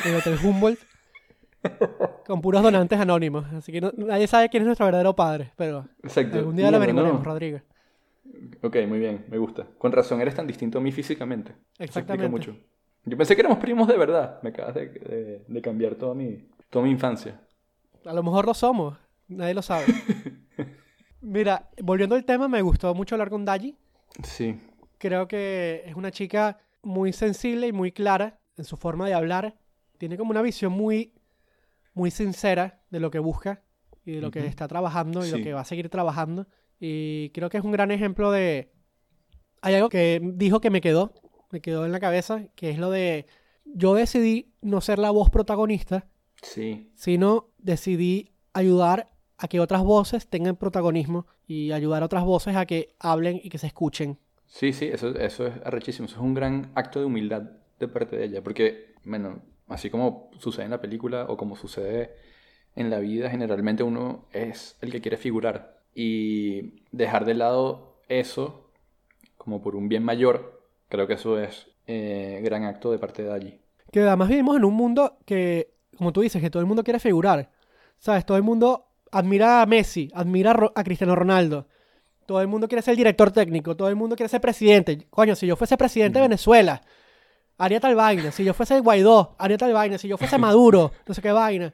[0.04, 0.80] en el Hotel Humboldt,
[2.26, 3.44] con puros donantes anónimos.
[3.52, 6.38] Así que no- nadie sabe quién es nuestro verdadero padre, pero Exacto.
[6.38, 7.24] algún día lo averiguaremos, no.
[7.24, 7.60] Rodrigo.
[8.62, 9.66] Ok, muy bien, me gusta.
[9.78, 11.52] Con razón, eres tan distinto a mí físicamente.
[11.52, 11.84] Eso explica
[12.14, 12.28] Exactamente.
[12.28, 12.56] mucho.
[13.04, 14.40] Yo pensé que éramos primos de verdad.
[14.42, 17.40] Me acabas de, de- de cambiar toda mi, toda mi infancia.
[18.04, 18.96] A lo mejor lo somos,
[19.28, 19.84] nadie lo sabe.
[21.20, 23.76] Mira, volviendo al tema, me gustó mucho hablar con Dayi.
[24.22, 24.60] Sí.
[24.98, 29.56] Creo que es una chica muy sensible y muy clara en su forma de hablar.
[29.98, 31.14] Tiene como una visión muy,
[31.94, 33.62] muy sincera de lo que busca
[34.04, 36.46] y de lo que está trabajando y lo que va a seguir trabajando.
[36.86, 38.70] Y creo que es un gran ejemplo de...
[39.62, 41.14] Hay algo que dijo que me quedó,
[41.50, 43.24] me quedó en la cabeza, que es lo de...
[43.64, 46.06] Yo decidí no ser la voz protagonista,
[46.42, 46.90] Sí.
[46.94, 49.08] sino decidí ayudar
[49.38, 53.48] a que otras voces tengan protagonismo y ayudar a otras voces a que hablen y
[53.48, 54.18] que se escuchen.
[54.46, 56.04] Sí, sí, eso, eso es arrechísimo.
[56.04, 57.44] Eso es un gran acto de humildad
[57.80, 58.42] de parte de ella.
[58.42, 62.10] Porque, bueno, así como sucede en la película o como sucede
[62.76, 65.73] en la vida, generalmente uno es el que quiere figurar.
[65.94, 68.70] Y dejar de lado eso
[69.36, 73.32] como por un bien mayor, creo que eso es eh, gran acto de parte de
[73.32, 73.60] allí.
[73.92, 76.98] Que además vivimos en un mundo que, como tú dices, que todo el mundo quiere
[76.98, 77.50] figurar.
[77.98, 78.24] ¿Sabes?
[78.24, 81.68] Todo el mundo admira a Messi, admira a, Cristiano Ronaldo.
[82.26, 85.06] Todo el mundo quiere ser director técnico, todo el mundo quiere ser presidente.
[85.10, 86.80] Coño, si yo fuese presidente de Venezuela,
[87.58, 88.32] haría tal vaina.
[88.32, 89.98] Si yo fuese Guaidó, haría tal vaina.
[89.98, 91.72] Si yo fuese Maduro, no sé qué vaina.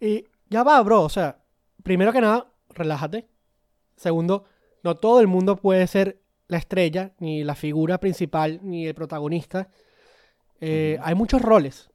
[0.00, 1.02] Y ya va, bro.
[1.02, 1.38] O sea,
[1.82, 3.28] primero que nada, relájate.
[3.98, 4.44] Segundo,
[4.82, 9.68] no todo el mundo puede ser la estrella, ni la figura principal, ni el protagonista.
[10.60, 11.90] Eh, Hay muchos roles,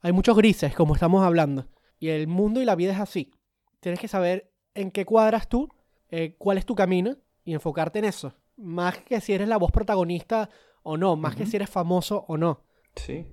[0.00, 1.66] hay muchos grises, como estamos hablando.
[1.98, 3.32] Y el mundo y la vida es así.
[3.80, 5.68] Tienes que saber en qué cuadras tú,
[6.10, 8.34] eh, cuál es tu camino y enfocarte en eso.
[8.56, 10.50] Más que si eres la voz protagonista
[10.82, 12.60] o no, más que si eres famoso o no.
[12.94, 13.26] Sí,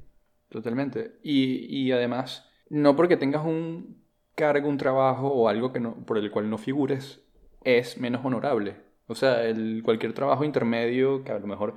[0.49, 1.19] totalmente.
[1.21, 4.01] Y, y además, no porque tengas un
[4.35, 7.22] cargo, un trabajo o algo que no, por el cual no figures,
[7.63, 8.75] es menos honorable.
[9.07, 11.75] O sea, el, cualquier trabajo intermedio que a lo mejor,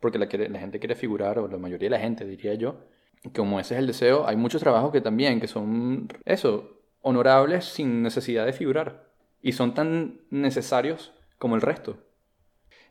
[0.00, 2.76] porque la, gente quiere figurar, o la mayoría de la gente, diría yo,
[3.34, 8.02] como ese es el deseo, hay muchos trabajos que también, que son, eso, honorables sin
[8.02, 9.06] necesidad de figurar.
[9.42, 11.98] Y son tan necesarios como el resto.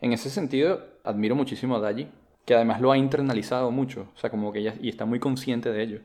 [0.02, 2.10] En ese sentido, admiro muchísimo a Dayi,
[2.46, 5.72] que además lo ha internalizado mucho, o sea, como que ella y está muy consciente
[5.72, 6.02] de ello.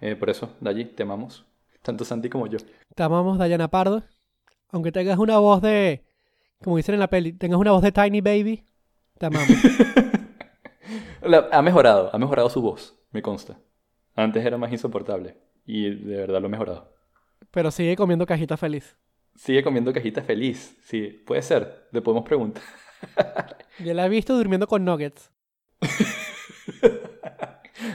[0.00, 1.44] Eh, por eso, Dayi, te amamos,
[1.82, 2.58] tanto Santi como yo.
[2.94, 4.02] Te amamos, Dayana Pardo.
[4.72, 6.02] Aunque tengas una voz de,
[6.64, 8.64] como dicen en la peli, tengas una voz de Tiny Baby,
[9.18, 9.48] te amamos.
[11.22, 13.58] La- ha mejorado, ha mejorado su voz, me consta.
[14.16, 15.36] Antes era más insoportable
[15.66, 16.92] y de verdad lo ha mejorado.
[17.50, 18.96] Pero sigue comiendo cajita feliz.
[19.36, 22.62] Sigue comiendo cajita feliz, sí, puede ser, le podemos preguntar.
[23.78, 25.30] Yo la he visto durmiendo con nuggets.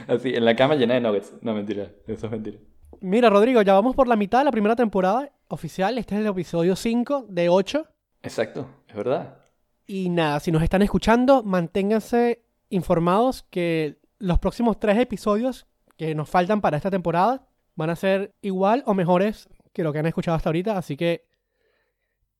[0.06, 1.32] Así, en la cama llena de nuggets.
[1.40, 2.58] No, mentira, eso es mentira.
[3.00, 5.98] Mira, Rodrigo, ya vamos por la mitad de la primera temporada oficial.
[5.98, 7.86] Este es el episodio 5 de 8.
[8.22, 9.38] Exacto, es verdad.
[9.86, 15.66] Y nada, si nos están escuchando, manténganse informados que los próximos tres episodios
[15.96, 20.00] que nos faltan para esta temporada van a ser igual o mejores que lo que
[20.00, 20.76] han escuchado hasta ahorita.
[20.76, 21.26] Así que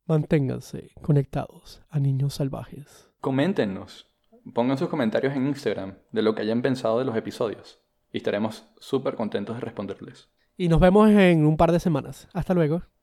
[0.06, 3.08] manténganse conectados a Niños Salvajes.
[3.20, 4.10] Coméntenos,
[4.54, 7.80] pongan sus comentarios en Instagram de lo que hayan pensado de los episodios.
[8.10, 10.30] y estaremos súper contentos de responderles.
[10.56, 12.26] Y nos vemos en un par de semanas.
[12.32, 12.82] Hasta luego.